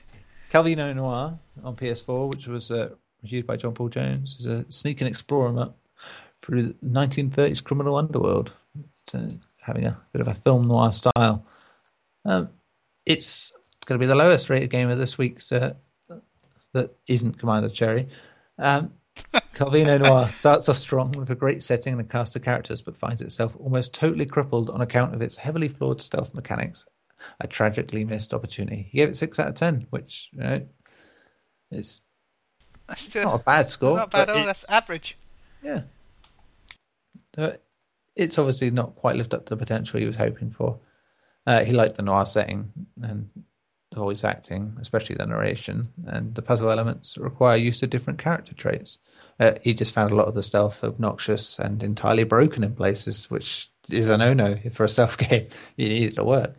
[0.51, 2.89] Calvino Noir on PS4, which was uh,
[3.22, 4.36] reviewed by John Paul Jones.
[4.38, 5.78] It's a sneak and explore 'em up
[6.41, 8.54] through the 1930s criminal underworld.
[9.06, 9.16] It's,
[9.62, 11.45] having a bit of a film noir style.
[12.26, 12.49] Um,
[13.06, 13.54] it's
[13.86, 15.74] going to be the lowest rated game of this week's uh,
[16.74, 18.08] that isn't Commander Cherry.
[18.60, 18.93] Um,
[19.54, 22.97] Calvino Noir starts off strong with a great setting and a cast of characters, but
[22.97, 26.86] finds itself almost totally crippled on account of its heavily flawed stealth mechanics.
[27.39, 28.88] A tragically missed opportunity.
[28.91, 30.62] He gave it six out of ten, which you know,
[31.72, 32.01] That's
[32.95, 33.95] still not a bad score.
[33.97, 34.45] not bad at all.
[34.45, 35.18] That's it's- average.
[35.62, 35.82] yeah.
[37.38, 37.51] Uh,
[38.16, 40.80] it's obviously not quite lived up to the potential he was hoping for.
[41.47, 43.28] Uh, he liked the noir setting and
[43.91, 48.54] the voice acting, especially the narration, and the puzzle elements require use of different character
[48.54, 48.97] traits.
[49.39, 53.29] Uh, he just found a lot of the stealth obnoxious and entirely broken in places,
[53.29, 55.47] which is a no-no for a stealth game.
[55.75, 56.55] You need it to work.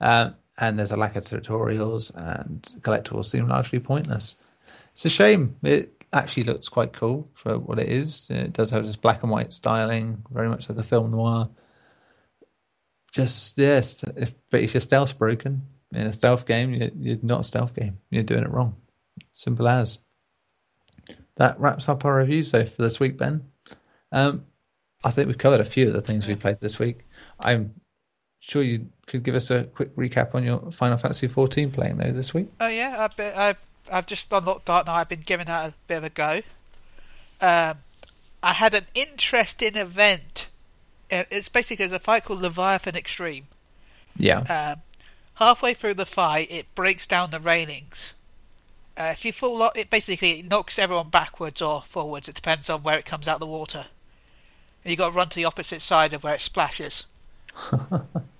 [0.00, 4.36] Um, and there's a lack of tutorials, and collectibles seem largely pointless.
[4.92, 5.56] It's a shame.
[5.62, 8.28] It actually looks quite cool for what it is.
[8.30, 11.48] It does have this black and white styling, very much like the film noir.
[13.10, 15.62] Just yes, if but if your stealth's broken
[15.92, 17.98] in a stealth game, you, you're not a stealth game.
[18.10, 18.76] You're doing it wrong.
[19.34, 19.98] Simple as.
[21.36, 23.48] That wraps up our reviews though for this week, Ben.
[24.10, 24.44] Um,
[25.04, 27.00] I think we've covered a few of the things we played this week.
[27.40, 27.74] I'm
[28.40, 32.12] sure you could give us a quick recap on your Final Fantasy 14 playing though
[32.12, 32.48] this week.
[32.60, 33.56] Oh yeah, I've been, I've
[33.90, 35.00] I've just unlocked Dark Knight.
[35.00, 36.42] I've been giving that a bit of a go.
[37.40, 37.78] Um,
[38.42, 40.46] I had an interesting event.
[41.10, 43.46] Uh, It's basically there's a fight called Leviathan Extreme.
[44.16, 44.40] Yeah.
[44.74, 44.82] Um,
[45.34, 48.12] halfway through the fight, it breaks down the railings.
[48.98, 52.28] Uh, if you fall off, it basically knocks everyone backwards or forwards.
[52.28, 53.86] It depends on where it comes out of the water.
[54.84, 57.06] And you got to run to the opposite side of where it splashes.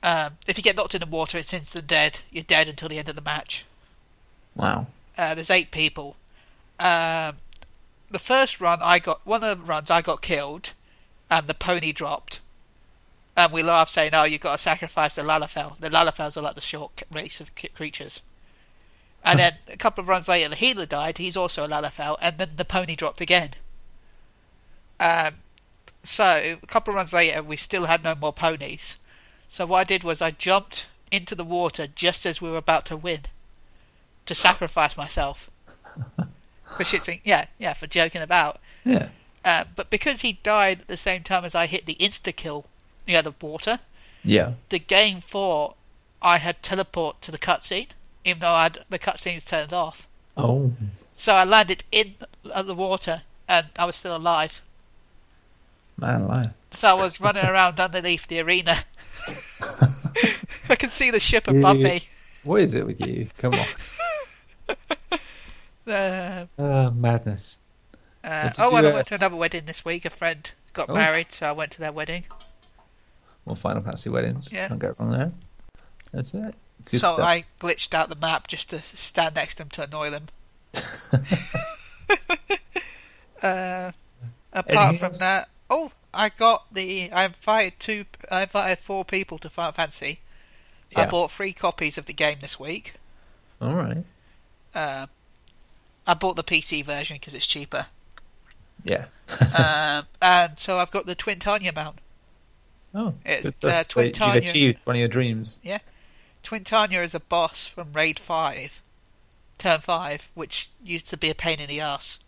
[0.02, 2.20] um, if you get knocked in the water, it's instant dead.
[2.30, 3.64] You're dead until the end of the match.
[4.54, 4.88] Wow.
[5.16, 6.16] Uh, there's eight people.
[6.78, 7.36] Um,
[8.10, 10.72] the first run, I got one of the runs I got killed,
[11.30, 12.40] and the pony dropped.
[13.34, 15.78] And we laughed, saying, "Oh, you've got to sacrifice the Lalafell.
[15.80, 18.20] The Lalafels are like the short race of creatures."
[19.24, 21.18] And then a couple of runs later, the healer died.
[21.18, 23.50] He's also a Lalafell, and then the pony dropped again.
[24.98, 25.34] Um,
[26.02, 28.96] so a couple of runs later, we still had no more ponies.
[29.48, 32.86] So what I did was I jumped into the water just as we were about
[32.86, 33.20] to win
[34.26, 35.50] to sacrifice myself.
[36.76, 38.60] for shits, yeah, yeah, for joking about.
[38.84, 39.08] Yeah.
[39.44, 42.64] Uh, but because he died at the same time as I hit the insta kill
[43.06, 43.80] near the water,
[44.24, 44.54] Yeah.
[44.68, 45.76] the game thought
[46.20, 47.88] I had teleport to the cutscene,
[48.24, 50.06] even though I had the cutscenes turned off.
[50.36, 50.72] Oh.
[51.16, 52.14] So I landed in
[52.50, 54.60] uh, the water and I was still alive.
[55.98, 56.50] Man alive.
[56.72, 58.84] So I was running around underneath the arena.
[60.68, 61.88] I can see the ship above Yeah.
[61.88, 62.02] me.
[62.44, 63.28] What is it with you?
[63.38, 63.66] Come on.
[65.84, 67.58] Uh, Uh, madness.
[68.22, 70.04] uh, oh, you, and I uh, went to another wedding this week.
[70.04, 70.94] A friend got Oh.
[70.94, 72.22] married, so I went to their wedding.
[73.44, 74.52] More Final Fantasy weddings.
[74.52, 74.68] Yeah.
[74.68, 75.32] Can't go wrong there.
[76.12, 76.54] That's it.
[76.92, 77.26] Good so stuff.
[77.26, 80.28] I glitched out the map just to stand next to them to annoy them.
[83.42, 83.92] uh,
[84.52, 87.10] apart from that, oh, I got the.
[87.10, 88.04] I invited two.
[88.30, 90.20] I invited four people to Final Fantasy.
[90.94, 92.94] I bought three copies of the game this week.
[93.60, 94.04] All right.
[94.74, 95.06] Uh,
[96.06, 97.86] I bought the PC version because it's cheaper.
[98.84, 99.06] Yeah.
[99.56, 101.98] um, and so I've got the Twintania mount.
[102.94, 105.60] Oh, It's, uh, So Twin you've achieved one of your dreams.
[105.62, 105.80] Twin
[106.42, 108.82] Tanya is a boss from Raid 5,
[109.58, 112.18] Turn 5, which used to be a pain in the ass.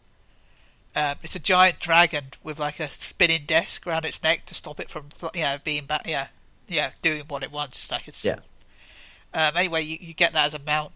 [0.96, 4.78] Um, it's a giant dragon with like a spinning desk around its neck to stop
[4.78, 6.28] it from, fl- yeah, being back, yeah,
[6.68, 7.78] yeah, doing what it wants.
[7.78, 8.38] It's like it's, Yeah.
[9.34, 10.92] Um, anyway, you, you get that as a mount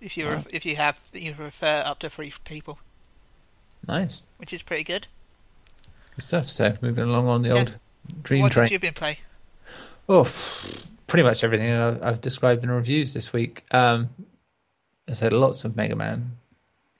[0.00, 2.80] if you if you have you refer up to three people,
[3.86, 4.24] Nice.
[4.38, 5.06] which is pretty good.
[6.16, 6.48] Good stuff.
[6.48, 7.54] So moving along on the Yeah.
[7.54, 7.76] old
[8.24, 8.64] dream what train.
[8.64, 9.20] did you been play?
[10.08, 10.24] Oh,
[11.12, 13.66] pretty much everything I've, I've described in reviews this week.
[13.70, 14.08] Um,
[15.06, 16.38] I said lots of Mega Man,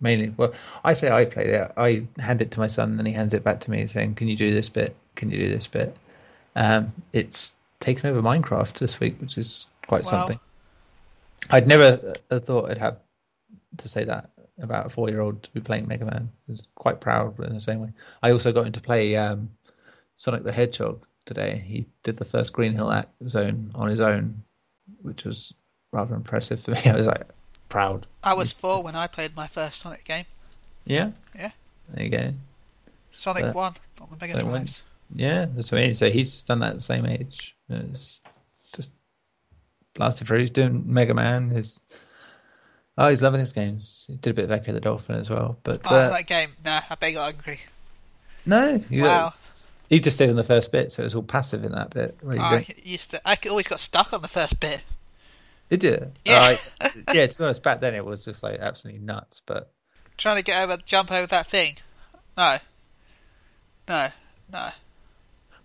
[0.02, 0.34] mainly.
[0.36, 0.52] Well,
[0.84, 1.72] I say I played it.
[1.78, 4.28] I hand it to my son, and he hands it back to me, saying, "Can
[4.28, 4.94] you do this bit?
[5.14, 5.97] Can you do this bit?"
[6.56, 10.10] Um, it's taken over Minecraft this week, which is quite Wow.
[10.10, 10.40] something.
[11.48, 12.98] I'd never uh, thought I'd have
[13.78, 14.28] to say that
[14.60, 16.28] about a four-year-old to be playing Mega Man.
[16.48, 17.94] I was quite proud, but in the same way.
[18.22, 19.48] I also got him to play um,
[20.16, 21.65] Sonic the Hedgehog today.
[21.66, 24.43] He did the first Green Hill Act Zone on his own,
[25.03, 25.55] which was
[25.93, 26.81] rather impressive for me.
[26.86, 27.28] I was like
[27.69, 28.07] proud.
[28.23, 30.27] I was four when I played my first Sonic game.
[30.85, 31.11] Yeah.
[31.35, 31.53] Yeah.
[31.94, 32.32] There you go.
[33.11, 34.53] Sonic 1 on the Mega one.
[34.53, 34.82] Drives.
[35.15, 35.94] Yeah, that's what I mean.
[35.94, 37.55] So he's done that at the same age.
[37.69, 38.23] It's
[38.74, 38.93] just
[39.94, 40.40] blasted through.
[40.40, 41.51] He's doing Mega Man.
[41.51, 41.78] His
[42.97, 44.05] oh, he's loving his games.
[44.09, 45.59] He did a bit of Ecco the Dolphin as well.
[45.65, 46.53] But Oh, uh, that game.
[46.65, 47.61] Nah, I bet you're angry.
[48.47, 49.35] no, he, Wow.
[49.93, 52.16] He just did on the first bit, so it was all passive in that bit.
[52.27, 53.20] I used to.
[53.28, 54.81] I always got stuck on the first bit.
[55.69, 56.12] did you?
[56.24, 56.56] Yeah.
[56.81, 57.27] Uh, yeah.
[57.27, 59.43] To be honest, back then it was just like absolutely nuts.
[59.44, 59.70] But
[60.16, 61.77] Trying to get over, jump over that thing.
[62.39, 62.56] No.
[63.86, 64.09] No.
[64.51, 64.69] No.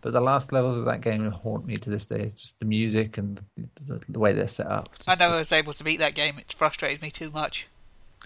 [0.01, 2.19] but the last levels of that game haunt me to this day.
[2.19, 3.39] It's just the music and
[3.85, 4.89] the, the way they're set up.
[5.07, 6.37] I never was able to beat that game.
[6.37, 7.67] It frustrated me too much.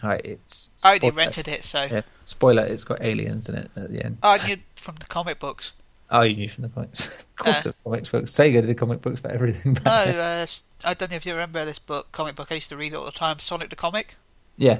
[0.02, 1.84] Right, it's I already rented it, so.
[1.84, 2.02] Yeah.
[2.26, 4.18] Spoiler: It's got aliens in it at the end.
[4.24, 5.74] Oh, I knew from the comic books.
[6.12, 7.22] Oh, you knew from the comics.
[7.22, 8.32] of course, Uh, the comics books.
[8.34, 9.78] Sega did comic books for everything.
[9.86, 10.46] No, uh,
[10.84, 12.50] I don't know if you remember this book, comic book.
[12.52, 13.40] I used to read it all the time.
[13.40, 14.16] Sonic the Comic.
[14.58, 14.80] Yeah.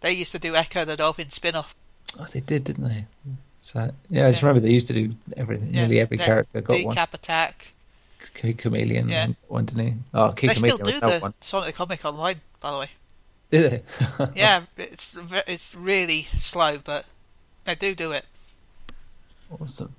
[0.00, 1.74] They used to do Ecco the Dolphin spin-off.
[2.18, 3.06] Oh, they did, didn't they?
[3.60, 4.48] So yeah, I just Yeah.
[4.48, 5.68] remember they used to do everything.
[5.72, 6.96] Yeah, Nearly every character got one.
[6.96, 7.68] Decap Attack.
[8.34, 9.28] Kid Chameleon, Yeah.
[9.48, 9.94] one didn't he?
[10.12, 11.34] Oh, Key They still Chameleon do was that the one.
[11.40, 12.90] Sonic the Comic online, by the way.
[13.50, 13.70] Did
[14.18, 14.28] they?
[14.34, 17.06] Yeah, it's it's really slow, but
[17.64, 18.24] they do do it.
[19.60, 19.94] awesome.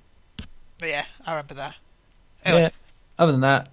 [0.78, 1.74] But yeah, I remember that.
[2.44, 2.70] Anyway, Yeah.
[3.18, 3.70] Other than that,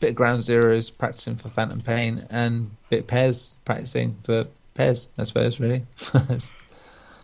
[0.00, 5.08] bit of Ground Zeroes practicing for Phantom Pain, and bit of PES practicing for PES.
[5.18, 5.84] I suppose really.
[6.30, 6.54] It's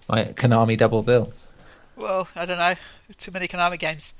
[0.08, 1.32] My Konami double bill.
[1.96, 2.74] well, I don't know.
[3.18, 4.14] Too many Konami games.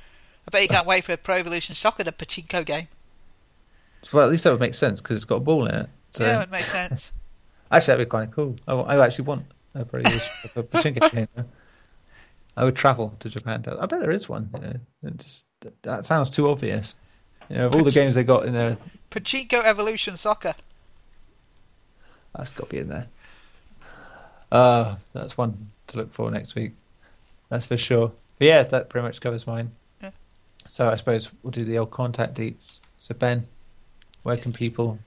[0.46, 2.88] I bet you can't wait for a Pro Evolution Soccer, the pachinko game.
[4.12, 5.88] Well, at least that would make sense because it's got a ball in it.
[6.12, 7.10] So Yeah, it makes sense.
[7.70, 8.56] Actually, that'd be kind of cool.
[8.66, 9.44] I, I actually want
[9.74, 10.10] a pretty
[10.56, 11.28] a pachinko game.
[12.58, 13.64] I would travel to Japan.
[13.78, 14.50] I bet there is one.
[14.54, 14.74] You know,
[15.04, 15.46] it just
[15.82, 16.96] that sounds too obvious.
[17.48, 18.76] You know, of all the games they got in there,
[19.12, 20.56] Pachinko Evolution Soccer.
[22.34, 23.06] that's got to be in there.
[24.50, 26.72] Uh, that's one to look for next week.
[27.48, 28.10] That's for sure.
[28.38, 29.70] But yeah, that pretty much covers mine.
[30.02, 30.10] Yeah.
[30.66, 32.80] So I suppose we'll do the old contact deets.
[32.96, 33.46] So Ben,
[34.24, 34.98] where can people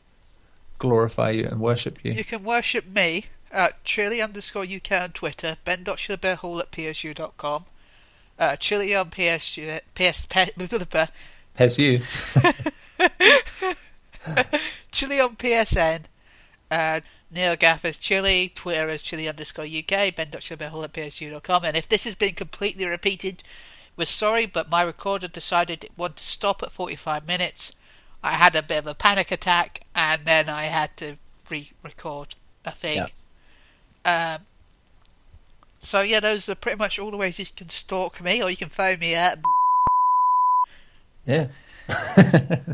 [0.80, 2.14] glorify you and worship you?
[2.14, 7.66] You can worship me at chili underscore UK on Twitter, ben.shilbearhall at psu.com,
[8.40, 10.58] uh, chili on PSU, PS, PS,
[11.78, 12.02] you.
[14.92, 16.02] chili on PSN,
[16.70, 22.04] uh, Neil Gaffers Chili, Twitter is chili underscore UK, ben.shilbearhall at psu.com, and if this
[22.06, 23.44] has been completely repeated,
[23.98, 27.74] we're sorry, but my recorder decided it wanted to stop at 45 minutes.
[28.24, 31.18] I had a bit of a panic attack, and then I had to
[31.50, 32.98] re-record a thing.
[34.06, 34.40] Um,
[35.80, 38.58] so yeah, those are pretty much all the ways you can stalk me, or you
[38.58, 39.40] can phone me at
[41.26, 41.48] Yeah.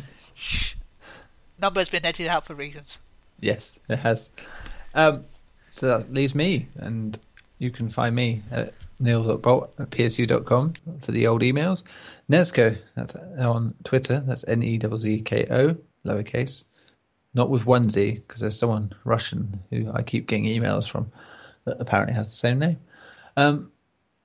[1.59, 2.97] number's been edited out for reasons.
[3.39, 4.29] Yes, it has.
[4.93, 5.25] Um,
[5.69, 7.17] so that leaves me, and
[7.59, 11.83] you can find me at neil.bolt at psu.com for the old emails.
[12.29, 15.75] Nezzko, that's on Twitter, that's N E Z Z K O,
[16.05, 16.63] lowercase.
[17.37, 21.11] Not with one Z, because there's someone Russian who I keep getting emails from
[21.65, 22.79] that apparently has the same name.
[23.37, 23.69] Um,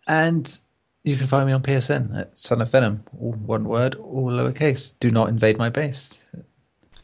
[0.09, 0.59] and
[1.05, 4.94] you can find me on PSN at Son of Venom, all one word, all lowercase.
[4.98, 6.22] Do not invade my base.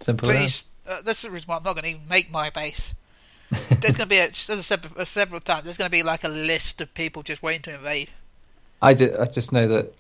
[0.00, 2.94] Simple Please, uh, that's the reason why I'm not going to even make my base.
[3.50, 6.02] There's going to be, a, just as I said several times, there's going to be
[6.02, 8.10] like a list of people just waiting to invade.
[8.82, 9.94] I just, I just know that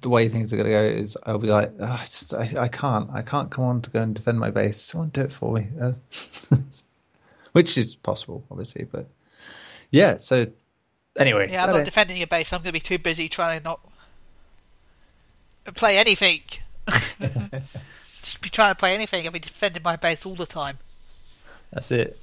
[0.00, 2.52] the way things are going to go is I'll be like, "Ah, I just, I,
[2.58, 4.80] I can't, I can't come on to go and defend my base.
[4.80, 5.92] Someone do it for me, uh,
[7.52, 8.84] which is possible, obviously.
[8.84, 9.08] But
[9.90, 10.46] yeah, so
[11.18, 12.52] anyway, Yeah, I'm not is- defending your base.
[12.52, 13.80] I'm going to be too busy trying to not
[15.74, 16.40] play anything.
[18.22, 19.24] just be trying to play anything.
[19.26, 20.78] I'll be defending my base all the time.
[21.72, 22.18] that's it.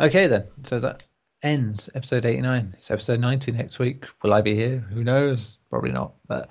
[0.00, 0.44] Okay, then.
[0.62, 1.02] So that
[1.42, 2.72] ends episode eighty-nine.
[2.74, 4.04] It's episode ninety next week.
[4.22, 4.78] Will I be here?
[4.78, 5.58] Who knows?
[5.70, 6.12] Probably not.
[6.26, 6.48] But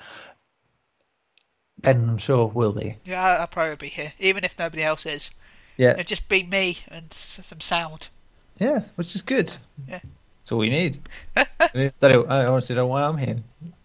[1.80, 2.98] Ben, I'm sure, will be.
[3.06, 5.30] Yeah, I'll probably be here, even if nobody else is.
[5.78, 8.10] Yeah, It'll just be me and some sound.
[8.58, 9.50] yeah, which is good.
[9.88, 10.00] Yeah.
[10.40, 11.00] That's all we need.
[11.36, 13.38] I I honestly don't know why I'm here.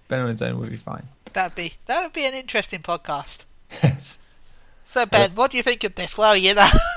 [0.09, 1.07] Ben on his own would be fine.
[1.33, 3.41] That'd be that would be an interesting podcast.
[3.83, 4.19] Yes.
[4.87, 6.17] So Ben, uh, what do you think of this?
[6.17, 6.69] Well, you know,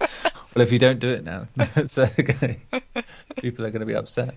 [0.54, 1.46] Well, if you don't do it now,
[1.86, 2.06] so
[3.36, 4.34] people are going to be upset.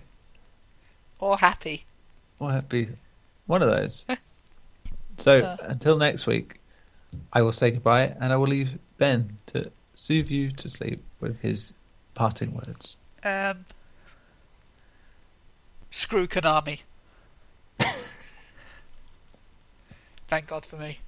[1.18, 1.84] or happy.
[2.38, 2.96] Or it'd
[3.46, 4.06] one of those.
[5.18, 5.56] So Uh.
[5.62, 6.60] until next week,
[7.32, 11.40] I will say goodbye, and I will leave Ben to soothe you to sleep with
[11.40, 11.74] his
[12.14, 12.96] parting words?
[13.22, 13.66] Um,
[15.90, 16.80] screw Konami.
[20.28, 20.98] Thank God for me.